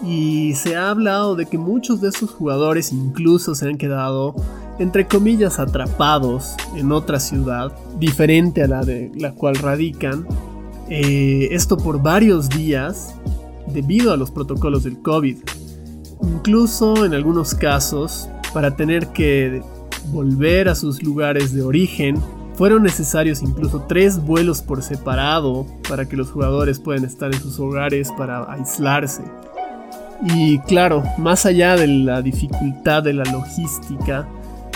Y 0.04 0.54
se 0.54 0.76
ha 0.76 0.90
hablado 0.90 1.34
de 1.34 1.46
que 1.46 1.58
muchos 1.58 2.00
de 2.00 2.10
esos 2.10 2.30
jugadores 2.30 2.92
incluso 2.92 3.56
se 3.56 3.68
han 3.68 3.78
quedado, 3.78 4.36
entre 4.78 5.08
comillas, 5.08 5.58
atrapados 5.58 6.54
en 6.76 6.92
otra 6.92 7.18
ciudad, 7.18 7.72
diferente 7.98 8.62
a 8.62 8.68
la 8.68 8.84
de 8.84 9.10
la 9.16 9.34
cual 9.34 9.56
radican. 9.56 10.24
Eh, 10.88 11.48
esto 11.50 11.76
por 11.76 12.00
varios 12.00 12.48
días, 12.48 13.16
debido 13.66 14.12
a 14.12 14.16
los 14.16 14.30
protocolos 14.30 14.84
del 14.84 15.02
COVID. 15.02 15.36
Incluso 16.22 17.04
en 17.04 17.14
algunos 17.14 17.54
casos, 17.54 18.30
para 18.52 18.76
tener 18.76 19.08
que 19.08 19.62
volver 20.06 20.68
a 20.68 20.74
sus 20.74 21.02
lugares 21.02 21.52
de 21.52 21.62
origen. 21.62 22.16
Fueron 22.54 22.82
necesarios 22.82 23.42
incluso 23.42 23.84
tres 23.88 24.18
vuelos 24.18 24.62
por 24.62 24.82
separado 24.82 25.66
para 25.88 26.08
que 26.08 26.16
los 26.16 26.30
jugadores 26.30 26.80
puedan 26.80 27.04
estar 27.04 27.32
en 27.32 27.40
sus 27.40 27.58
hogares 27.60 28.10
para 28.16 28.50
aislarse. 28.52 29.22
Y 30.34 30.58
claro, 30.60 31.04
más 31.18 31.46
allá 31.46 31.76
de 31.76 31.86
la 31.86 32.22
dificultad 32.22 33.04
de 33.04 33.12
la 33.12 33.24
logística, 33.24 34.26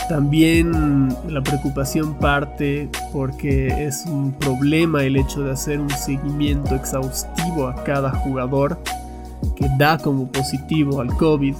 también 0.08 1.08
la 1.28 1.42
preocupación 1.42 2.14
parte 2.18 2.88
porque 3.12 3.86
es 3.86 4.04
un 4.06 4.32
problema 4.32 5.02
el 5.02 5.16
hecho 5.16 5.42
de 5.42 5.52
hacer 5.52 5.80
un 5.80 5.90
seguimiento 5.90 6.74
exhaustivo 6.74 7.66
a 7.66 7.82
cada 7.82 8.10
jugador 8.10 8.78
que 9.56 9.68
da 9.78 9.98
como 9.98 10.30
positivo 10.30 11.00
al 11.00 11.08
COVID 11.16 11.54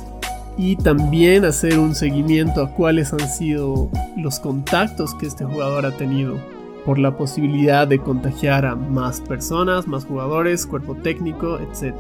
y 0.57 0.77
también 0.77 1.45
hacer 1.45 1.79
un 1.79 1.95
seguimiento 1.95 2.63
a 2.63 2.71
cuáles 2.71 3.13
han 3.13 3.29
sido 3.29 3.89
los 4.17 4.39
contactos 4.39 5.15
que 5.15 5.27
este 5.27 5.45
jugador 5.45 5.87
ha 5.87 5.97
tenido 5.97 6.37
por 6.85 6.99
la 6.99 7.17
posibilidad 7.17 7.87
de 7.87 7.99
contagiar 7.99 8.67
a 8.67 8.75
más 8.75 9.21
personas, 9.21 9.87
más 9.87 10.05
jugadores, 10.05 10.67
cuerpo 10.67 10.95
técnico, 10.97 11.59
etc. 11.59 11.95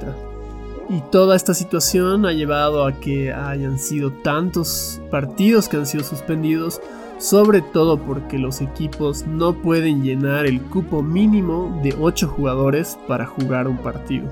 Y 0.89 1.01
toda 1.11 1.37
esta 1.37 1.55
situación 1.55 2.27
ha 2.27 2.33
llevado 2.33 2.85
a 2.85 2.93
que 2.93 3.33
hayan 3.33 3.79
sido 3.79 4.11
tantos 4.11 5.01
partidos 5.11 5.69
que 5.69 5.77
han 5.77 5.87
sido 5.87 6.05
suspendidos, 6.05 6.81
sobre 7.19 7.63
todo 7.63 7.99
porque 7.99 8.39
los 8.39 8.61
equipos 8.61 9.25
no 9.27 9.55
pueden 9.55 10.03
llenar 10.03 10.45
el 10.45 10.61
cupo 10.61 11.03
mínimo 11.03 11.81
de 11.83 11.95
8 11.99 12.29
jugadores 12.29 12.99
para 13.07 13.27
jugar 13.27 13.69
un 13.69 13.79
partido. 13.79 14.27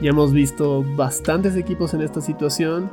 Ya 0.00 0.10
hemos 0.10 0.32
visto 0.32 0.84
bastantes 0.96 1.54
equipos 1.56 1.92
en 1.92 2.02
esta 2.02 2.20
situación 2.20 2.90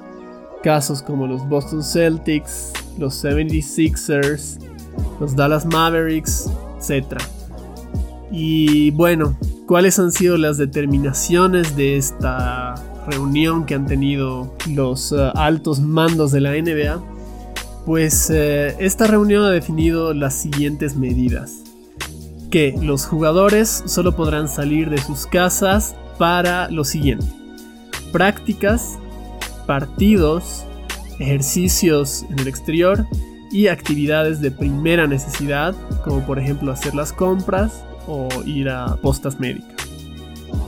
casos 0.66 1.04
como 1.04 1.28
los 1.28 1.48
Boston 1.48 1.84
Celtics, 1.84 2.74
los 2.98 3.24
76ers, 3.24 4.58
los 5.20 5.36
Dallas 5.36 5.64
Mavericks, 5.64 6.50
etc. 6.80 7.22
Y 8.32 8.90
bueno, 8.90 9.38
¿cuáles 9.68 10.00
han 10.00 10.12
sido 10.12 10.40
las 10.40 10.58
determinaciones 10.58 11.76
de 11.76 11.98
esta 11.98 12.74
reunión 13.08 13.68
que 13.68 13.76
han 13.76 13.86
tenido 13.86 14.56
los 14.68 15.12
eh, 15.12 15.32
altos 15.36 15.82
mandos 15.82 16.32
de 16.32 16.42
la 16.42 16.54
NBA? 16.54 17.00
Pues 17.86 18.32
eh, 18.32 18.76
esta 18.80 19.06
reunión 19.06 19.44
ha 19.44 19.52
definido 19.52 20.16
las 20.16 20.34
siguientes 20.34 20.96
medidas. 20.96 21.60
Que 22.50 22.76
los 22.82 23.06
jugadores 23.06 23.84
solo 23.86 24.16
podrán 24.16 24.50
salir 24.50 24.90
de 24.90 24.98
sus 24.98 25.28
casas 25.28 25.96
para 26.18 26.72
lo 26.72 26.84
siguiente. 26.84 27.28
Prácticas, 28.12 28.98
partidos, 29.66 30.66
ejercicios 31.20 32.26
en 32.30 32.40
el 32.40 32.48
exterior 32.48 33.06
y 33.52 33.68
actividades 33.68 34.42
de 34.42 34.52
primera 34.52 35.08
necesidad, 35.08 35.76
como 36.04 36.26
por 36.26 36.40
ejemplo 36.40 36.72
hacer 36.72 36.94
las 36.96 37.14
compras 37.14 37.84
o 38.08 38.28
ir 38.46 38.70
a 38.70 38.96
postas 38.98 39.40
médicas. 39.40 39.76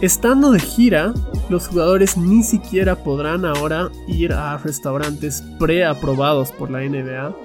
Estando 0.02 0.52
de 0.52 0.60
gira, 0.60 1.14
los 1.50 1.68
jugadores 1.68 2.18
ni 2.18 2.44
siquiera 2.44 2.96
podrán 2.96 3.46
ahora 3.46 3.90
ir 4.08 4.34
a 4.34 4.58
restaurantes 4.58 5.44
preaprobados 5.60 6.52
por 6.52 6.70
la 6.70 6.80
NBA 6.80 7.36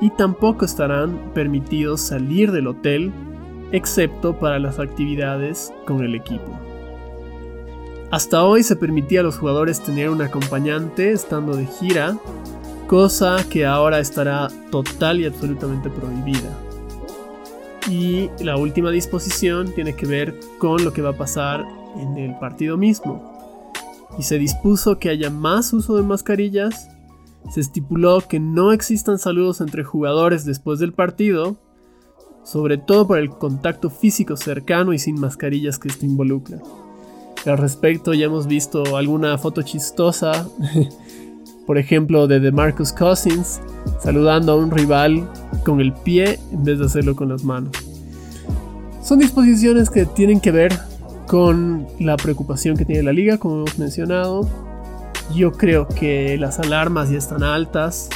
y 0.00 0.10
tampoco 0.10 0.64
estarán 0.64 1.32
permitidos 1.32 2.00
salir 2.00 2.50
del 2.50 2.66
hotel 2.66 3.12
excepto 3.70 4.38
para 4.38 4.58
las 4.58 4.78
actividades 4.78 5.72
con 5.86 6.02
el 6.02 6.14
equipo. 6.14 6.61
Hasta 8.12 8.44
hoy 8.44 8.62
se 8.62 8.76
permitía 8.76 9.20
a 9.20 9.22
los 9.22 9.38
jugadores 9.38 9.80
tener 9.80 10.10
un 10.10 10.20
acompañante 10.20 11.12
estando 11.12 11.56
de 11.56 11.64
gira, 11.64 12.18
cosa 12.86 13.38
que 13.48 13.64
ahora 13.64 14.00
estará 14.00 14.48
total 14.70 15.18
y 15.18 15.24
absolutamente 15.24 15.88
prohibida. 15.88 16.50
Y 17.90 18.28
la 18.44 18.58
última 18.58 18.90
disposición 18.90 19.72
tiene 19.72 19.96
que 19.96 20.04
ver 20.04 20.38
con 20.58 20.84
lo 20.84 20.92
que 20.92 21.00
va 21.00 21.08
a 21.08 21.16
pasar 21.16 21.64
en 21.96 22.18
el 22.18 22.38
partido 22.38 22.76
mismo. 22.76 23.32
Y 24.18 24.24
se 24.24 24.36
dispuso 24.38 24.98
que 24.98 25.08
haya 25.08 25.30
más 25.30 25.72
uso 25.72 25.96
de 25.96 26.02
mascarillas, 26.02 26.90
se 27.50 27.62
estipuló 27.62 28.20
que 28.28 28.40
no 28.40 28.72
existan 28.72 29.18
saludos 29.18 29.62
entre 29.62 29.84
jugadores 29.84 30.44
después 30.44 30.78
del 30.80 30.92
partido, 30.92 31.56
sobre 32.44 32.76
todo 32.76 33.06
por 33.06 33.18
el 33.18 33.30
contacto 33.30 33.88
físico 33.88 34.36
cercano 34.36 34.92
y 34.92 34.98
sin 34.98 35.18
mascarillas 35.18 35.78
que 35.78 35.88
esto 35.88 36.04
involucra. 36.04 36.58
Al 37.46 37.58
respecto 37.58 38.14
ya 38.14 38.26
hemos 38.26 38.46
visto 38.46 38.96
alguna 38.96 39.36
foto 39.36 39.62
chistosa, 39.62 40.48
por 41.66 41.76
ejemplo 41.76 42.28
de 42.28 42.38
DeMarcus 42.38 42.92
Cousins 42.92 43.60
saludando 44.00 44.52
a 44.52 44.56
un 44.56 44.70
rival 44.70 45.28
con 45.64 45.80
el 45.80 45.92
pie 45.92 46.38
en 46.52 46.64
vez 46.64 46.78
de 46.78 46.86
hacerlo 46.86 47.16
con 47.16 47.28
las 47.28 47.42
manos. 47.42 47.72
Son 49.02 49.18
disposiciones 49.18 49.90
que 49.90 50.06
tienen 50.06 50.40
que 50.40 50.52
ver 50.52 50.72
con 51.26 51.86
la 51.98 52.16
preocupación 52.16 52.76
que 52.76 52.84
tiene 52.84 53.02
la 53.02 53.12
liga, 53.12 53.38
como 53.38 53.56
hemos 53.56 53.78
mencionado. 53.78 54.48
Yo 55.34 55.52
creo 55.52 55.88
que 55.88 56.36
las 56.38 56.60
alarmas 56.60 57.10
ya 57.10 57.18
están 57.18 57.42
altas. 57.42 58.08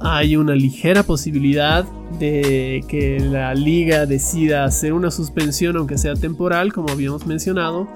Hay 0.00 0.36
una 0.36 0.54
ligera 0.54 1.02
posibilidad 1.02 1.84
de 2.20 2.84
que 2.86 3.18
la 3.18 3.54
liga 3.54 4.06
decida 4.06 4.62
hacer 4.62 4.92
una 4.92 5.10
suspensión, 5.10 5.76
aunque 5.76 5.98
sea 5.98 6.14
temporal, 6.14 6.72
como 6.72 6.90
habíamos 6.90 7.26
mencionado 7.26 7.88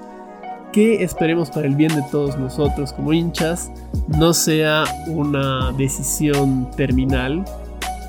que 0.73 1.03
esperemos 1.03 1.49
para 1.51 1.67
el 1.67 1.75
bien 1.75 1.95
de 1.95 2.01
todos 2.11 2.37
nosotros 2.37 2.91
como 2.91 3.13
hinchas 3.13 3.71
no 4.07 4.33
sea 4.33 4.83
una 5.07 5.71
decisión 5.71 6.69
terminal 6.71 7.45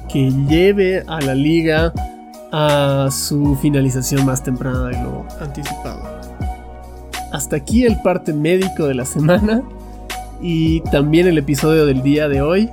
que 0.09 0.33
lleve 0.49 1.05
a 1.07 1.21
la 1.21 1.35
liga 1.35 1.93
a 2.51 3.09
su 3.11 3.57
finalización 3.57 4.25
más 4.25 4.43
temprana 4.43 4.87
de 4.87 5.03
lo 5.03 5.27
anticipado. 5.41 6.03
Hasta 7.33 7.57
aquí 7.57 7.85
el 7.85 8.01
parte 8.01 8.33
médico 8.33 8.87
de 8.87 8.95
la 8.95 9.05
semana 9.05 9.63
y 10.41 10.81
también 10.83 11.27
el 11.27 11.39
episodio 11.39 11.85
del 11.85 12.03
día 12.03 12.29
de 12.29 12.43
hoy. 12.43 12.71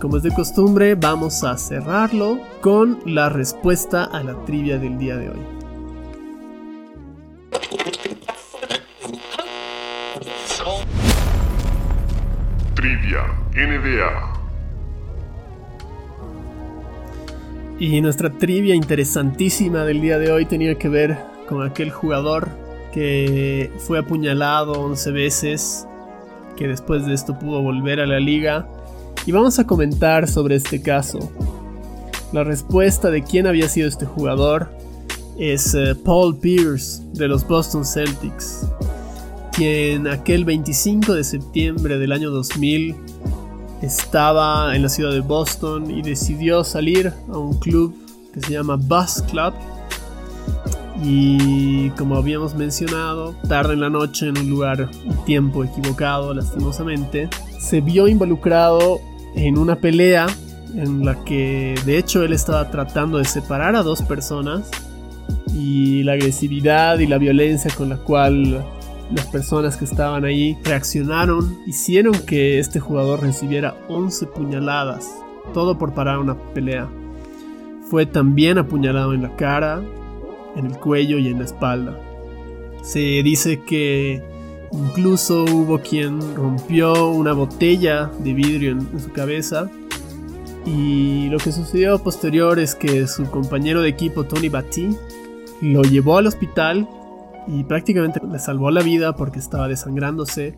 Como 0.00 0.16
es 0.16 0.22
de 0.22 0.30
costumbre, 0.30 0.94
vamos 0.94 1.44
a 1.44 1.56
cerrarlo 1.58 2.38
con 2.60 3.00
la 3.04 3.28
respuesta 3.28 4.04
a 4.04 4.22
la 4.22 4.34
trivia 4.44 4.78
del 4.78 4.98
día 4.98 5.16
de 5.16 5.30
hoy. 5.30 5.61
Trivia 12.82 13.22
NBA. 13.54 14.32
Y 17.78 18.00
nuestra 18.00 18.28
trivia 18.28 18.74
interesantísima 18.74 19.84
del 19.84 20.00
día 20.00 20.18
de 20.18 20.32
hoy 20.32 20.46
tenía 20.46 20.74
que 20.74 20.88
ver 20.88 21.16
con 21.48 21.64
aquel 21.64 21.92
jugador 21.92 22.48
que 22.92 23.70
fue 23.78 24.00
apuñalado 24.00 24.72
11 24.72 25.12
veces, 25.12 25.86
que 26.56 26.66
después 26.66 27.06
de 27.06 27.14
esto 27.14 27.38
pudo 27.38 27.62
volver 27.62 28.00
a 28.00 28.06
la 28.06 28.18
liga. 28.18 28.66
Y 29.26 29.30
vamos 29.30 29.60
a 29.60 29.64
comentar 29.64 30.26
sobre 30.26 30.56
este 30.56 30.82
caso. 30.82 31.30
La 32.32 32.42
respuesta 32.42 33.12
de 33.12 33.22
quién 33.22 33.46
había 33.46 33.68
sido 33.68 33.86
este 33.86 34.06
jugador 34.06 34.76
es 35.38 35.72
eh, 35.76 35.94
Paul 36.04 36.36
Pierce 36.36 37.00
de 37.12 37.28
los 37.28 37.46
Boston 37.46 37.84
Celtics, 37.84 38.66
quien 39.52 40.08
aquel 40.08 40.44
25 40.44 41.14
de 41.14 41.24
septiembre 41.24 41.98
del 41.98 42.12
año 42.12 42.30
2000 42.30 42.96
estaba 43.82 44.74
en 44.74 44.82
la 44.82 44.88
ciudad 44.88 45.12
de 45.12 45.20
Boston 45.20 45.90
y 45.90 46.02
decidió 46.02 46.64
salir 46.64 47.12
a 47.28 47.36
un 47.36 47.58
club 47.58 47.94
que 48.32 48.40
se 48.40 48.52
llama 48.52 48.76
Bus 48.76 49.22
Club. 49.30 49.52
Y 51.04 51.90
como 51.90 52.16
habíamos 52.16 52.54
mencionado, 52.54 53.34
tarde 53.48 53.74
en 53.74 53.80
la 53.80 53.90
noche 53.90 54.28
en 54.28 54.38
un 54.38 54.48
lugar 54.48 54.88
y 55.04 55.24
tiempo 55.24 55.64
equivocado, 55.64 56.32
lastimosamente, 56.32 57.28
se 57.58 57.80
vio 57.80 58.08
involucrado 58.08 59.00
en 59.34 59.58
una 59.58 59.76
pelea 59.76 60.26
en 60.74 61.04
la 61.04 61.22
que 61.24 61.74
de 61.84 61.98
hecho 61.98 62.22
él 62.22 62.32
estaba 62.32 62.70
tratando 62.70 63.18
de 63.18 63.24
separar 63.24 63.76
a 63.76 63.82
dos 63.82 64.02
personas 64.02 64.70
y 65.54 66.02
la 66.04 66.12
agresividad 66.12 66.98
y 66.98 67.06
la 67.06 67.18
violencia 67.18 67.70
con 67.76 67.88
la 67.88 67.96
cual 67.96 68.64
las 69.14 69.26
personas 69.26 69.76
que 69.76 69.84
estaban 69.84 70.24
ahí 70.24 70.58
reaccionaron, 70.64 71.58
hicieron 71.66 72.14
que 72.26 72.58
este 72.58 72.80
jugador 72.80 73.20
recibiera 73.20 73.76
11 73.88 74.26
puñaladas, 74.26 75.08
todo 75.52 75.78
por 75.78 75.92
parar 75.92 76.18
una 76.18 76.36
pelea. 76.54 76.88
Fue 77.90 78.06
también 78.06 78.58
apuñalado 78.58 79.12
en 79.12 79.22
la 79.22 79.36
cara, 79.36 79.82
en 80.56 80.66
el 80.66 80.78
cuello 80.78 81.18
y 81.18 81.28
en 81.28 81.38
la 81.38 81.44
espalda. 81.44 81.98
Se 82.82 83.00
dice 83.22 83.62
que 83.62 84.22
incluso 84.72 85.44
hubo 85.44 85.78
quien 85.78 86.34
rompió 86.34 87.10
una 87.10 87.34
botella 87.34 88.10
de 88.18 88.32
vidrio 88.32 88.72
en, 88.72 89.00
su 89.00 89.12
cabeza. 89.12 89.70
Y 90.64 91.28
lo 91.28 91.38
que 91.38 91.52
sucedió 91.52 91.98
posterior 91.98 92.58
es 92.58 92.74
que 92.74 93.06
su 93.06 93.24
compañero 93.30 93.82
de 93.82 93.88
equipo 93.88 94.24
Tony 94.24 94.48
Batty 94.48 94.96
lo 95.60 95.82
llevó 95.82 96.18
al 96.18 96.28
hospital 96.28 96.88
y 97.46 97.64
prácticamente 97.64 98.20
le 98.24 98.38
salvó 98.38 98.70
la 98.70 98.82
vida 98.82 99.14
porque 99.16 99.38
estaba 99.38 99.68
desangrándose 99.68 100.56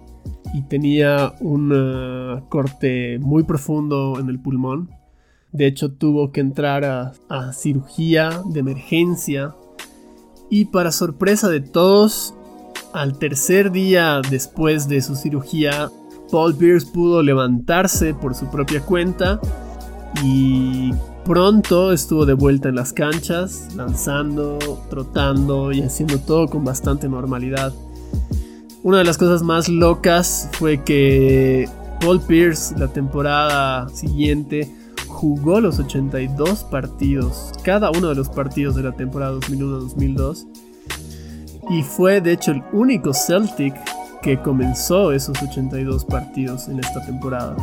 y 0.53 0.63
tenía 0.63 1.35
un 1.41 1.73
eh, 1.75 2.43
corte 2.49 3.19
muy 3.21 3.43
profundo 3.45 4.19
en 4.21 4.29
el 4.29 4.39
pulmón. 4.39 4.91
De 5.53 5.67
hecho 5.67 5.93
tuvo 5.93 6.33
que 6.33 6.41
entrar 6.41 6.85
a, 6.85 7.53
cirugía 7.53 8.43
de 8.47 8.61
emergencia 8.61 9.55
y 10.51 10.67
para 10.67 10.93
sorpresa 10.93 11.49
de 11.49 11.61
todos, 11.61 12.35
al 12.93 13.19
tercer 13.19 13.73
día 13.73 14.21
después 14.31 14.89
de 14.89 15.01
su 15.01 15.17
cirugía, 15.17 15.91
Paul 16.31 16.55
Pierce 16.57 16.87
pudo 16.93 17.23
levantarse 17.23 18.15
por 18.15 18.35
su 18.35 18.47
propia 18.51 18.81
cuenta 18.81 19.41
y 20.23 20.93
Pronto 21.25 21.93
estuvo 21.93 22.27
de 22.27 22.35
vuelta 22.35 22.69
en 22.69 22.75
las 22.75 22.93
canchas, 22.93 23.69
lanzando, 23.75 24.59
trotando 24.91 25.73
y 25.73 25.81
haciendo 25.81 26.19
todo 26.19 26.49
con 26.49 26.65
bastante 26.65 27.09
normalidad. 27.09 27.73
Una 28.83 28.99
de 28.99 29.05
las 29.05 29.17
cosas 29.17 29.43
más 29.43 29.71
locas 29.71 30.51
fue 30.53 30.85
que 30.85 31.67
Paul 32.03 32.21
Pierce 32.21 32.79
la 32.79 32.89
temporada 32.89 33.89
siguiente 33.89 34.71
jugó 35.07 35.63
los 35.63 35.79
82 35.79 36.65
partidos, 36.65 37.53
cada 37.63 37.91
uno 37.91 38.11
de 38.11 38.17
los 38.17 38.29
partidos 38.29 38.75
de 38.75 38.83
la 38.83 38.93
temporada 38.93 39.35
2001-2002 39.37 40.47
y 41.71 41.83
fue 41.83 42.21
de 42.21 42.33
hecho 42.33 42.51
el 42.51 42.63
único 42.75 43.15
Celtic 43.15 43.75
que 44.21 44.39
comenzó 44.43 45.13
esos 45.13 45.41
82 45.43 46.05
partidos 46.05 46.69
en 46.69 46.81
esta 46.81 47.05
temporada. 47.07 47.57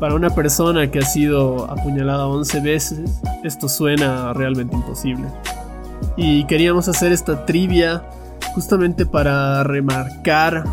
Para 0.00 0.14
una 0.14 0.28
persona 0.30 0.90
que 0.90 0.98
ha 0.98 1.06
sido 1.06 1.70
apuñalada 1.70 2.26
11 2.26 2.60
veces, 2.60 3.20
esto 3.42 3.66
suena 3.68 4.34
realmente 4.34 4.76
imposible. 4.76 5.24
Y 6.18 6.44
queríamos 6.44 6.86
hacer 6.88 7.12
esta 7.12 7.46
trivia 7.46 8.02
justamente 8.54 9.06
para 9.06 9.64
remarcar 9.64 10.64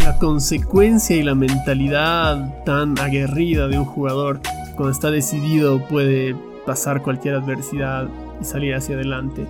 la 0.00 0.18
consecuencia 0.18 1.16
y 1.16 1.22
la 1.22 1.36
mentalidad 1.36 2.64
tan 2.64 2.98
aguerrida 2.98 3.68
de 3.68 3.78
un 3.78 3.84
jugador. 3.84 4.40
Cuando 4.74 4.90
está 4.90 5.12
decidido 5.12 5.86
puede 5.86 6.34
pasar 6.66 7.02
cualquier 7.02 7.36
adversidad 7.36 8.08
y 8.40 8.44
salir 8.44 8.74
hacia 8.74 8.96
adelante. 8.96 9.46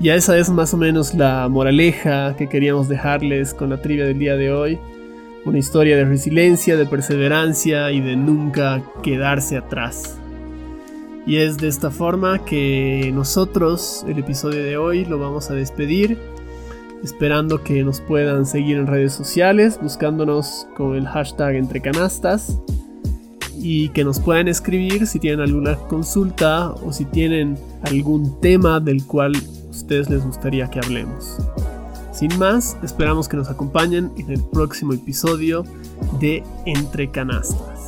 Y 0.00 0.08
esa 0.08 0.38
es 0.38 0.48
más 0.48 0.72
o 0.72 0.78
menos 0.78 1.14
la 1.14 1.46
moraleja 1.48 2.36
que 2.36 2.48
queríamos 2.48 2.88
dejarles 2.88 3.52
con 3.52 3.68
la 3.68 3.82
trivia 3.82 4.06
del 4.06 4.18
día 4.18 4.36
de 4.36 4.50
hoy. 4.50 4.78
Una 5.44 5.58
historia 5.58 5.96
de 5.96 6.04
resiliencia, 6.04 6.76
de 6.76 6.86
perseverancia 6.86 7.90
y 7.90 8.00
de 8.00 8.14
nunca 8.14 8.82
quedarse 9.02 9.56
atrás. 9.56 10.18
Y 11.26 11.36
es 11.36 11.56
de 11.56 11.66
esta 11.66 11.90
forma 11.90 12.44
que 12.44 13.10
nosotros 13.12 14.04
el 14.06 14.18
episodio 14.18 14.62
de 14.62 14.76
hoy 14.76 15.04
lo 15.04 15.18
vamos 15.18 15.50
a 15.50 15.54
despedir, 15.54 16.16
esperando 17.02 17.64
que 17.64 17.82
nos 17.82 18.00
puedan 18.00 18.46
seguir 18.46 18.76
en 18.76 18.86
redes 18.86 19.12
sociales, 19.14 19.80
buscándonos 19.82 20.68
con 20.76 20.94
el 20.94 21.08
hashtag 21.08 21.56
entrecanastas 21.56 22.60
y 23.58 23.88
que 23.90 24.04
nos 24.04 24.20
puedan 24.20 24.46
escribir 24.46 25.08
si 25.08 25.18
tienen 25.18 25.40
alguna 25.40 25.74
consulta 25.76 26.70
o 26.70 26.92
si 26.92 27.04
tienen 27.04 27.56
algún 27.82 28.40
tema 28.40 28.78
del 28.78 29.04
cual 29.06 29.32
ustedes 29.70 30.08
les 30.08 30.24
gustaría 30.24 30.68
que 30.68 30.78
hablemos. 30.78 31.38
Sin 32.12 32.38
más, 32.38 32.76
esperamos 32.82 33.28
que 33.28 33.36
nos 33.38 33.48
acompañen 33.48 34.12
en 34.18 34.30
el 34.30 34.42
próximo 34.42 34.92
episodio 34.92 35.64
de 36.20 36.44
Entre 36.66 37.10
Canastas. 37.10 37.81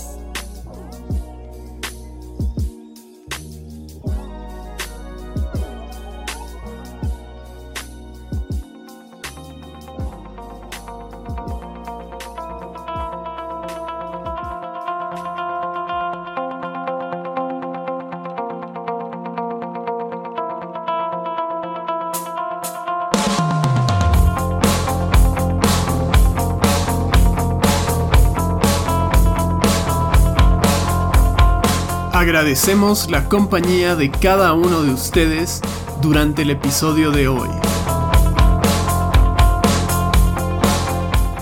Agradecemos 32.25 33.11
la 33.11 33.29
compañía 33.29 33.97
de 33.97 34.11
cada 34.11 34.55
uno 34.55 34.83
de 34.83 34.95
ustedes 34.95 35.61
durante 36.01 36.41
el 36.41 36.49
episodio 36.49 37.11
de 37.11 37.29
hoy. 37.29 37.51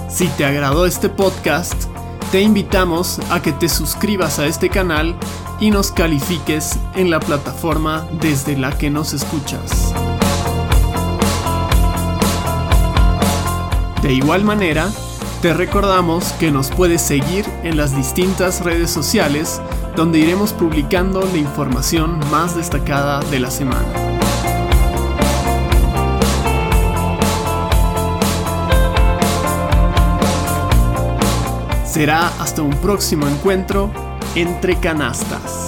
Si 0.08 0.26
te 0.26 0.44
agradó 0.44 0.84
este 0.84 1.08
podcast, 1.08 1.84
te 2.32 2.40
invitamos 2.40 3.20
a 3.30 3.40
que 3.40 3.52
te 3.52 3.68
suscribas 3.68 4.40
a 4.40 4.46
este 4.46 4.70
canal 4.70 5.14
y 5.60 5.70
nos 5.70 5.92
califiques 5.92 6.76
en 6.96 7.10
la 7.10 7.20
plataforma 7.20 8.04
desde 8.20 8.56
la 8.56 8.76
que 8.76 8.90
nos 8.90 9.12
escuchas. 9.12 9.94
De 14.02 14.12
igual 14.12 14.42
manera, 14.42 14.90
te 15.42 15.54
recordamos 15.54 16.32
que 16.40 16.50
nos 16.50 16.72
puedes 16.72 17.02
seguir 17.02 17.46
en 17.62 17.76
las 17.76 17.94
distintas 17.94 18.64
redes 18.64 18.90
sociales 18.90 19.60
donde 19.97 20.18
iremos 20.18 20.53
publicando 20.53 21.20
la 21.20 21.36
información 21.36 22.18
más 22.30 22.57
destacada 22.57 23.20
de 23.30 23.40
la 23.40 23.51
semana. 23.51 23.86
Será 31.84 32.28
hasta 32.40 32.62
un 32.62 32.74
próximo 32.78 33.28
encuentro 33.28 33.90
entre 34.34 34.76
canastas. 34.76 35.61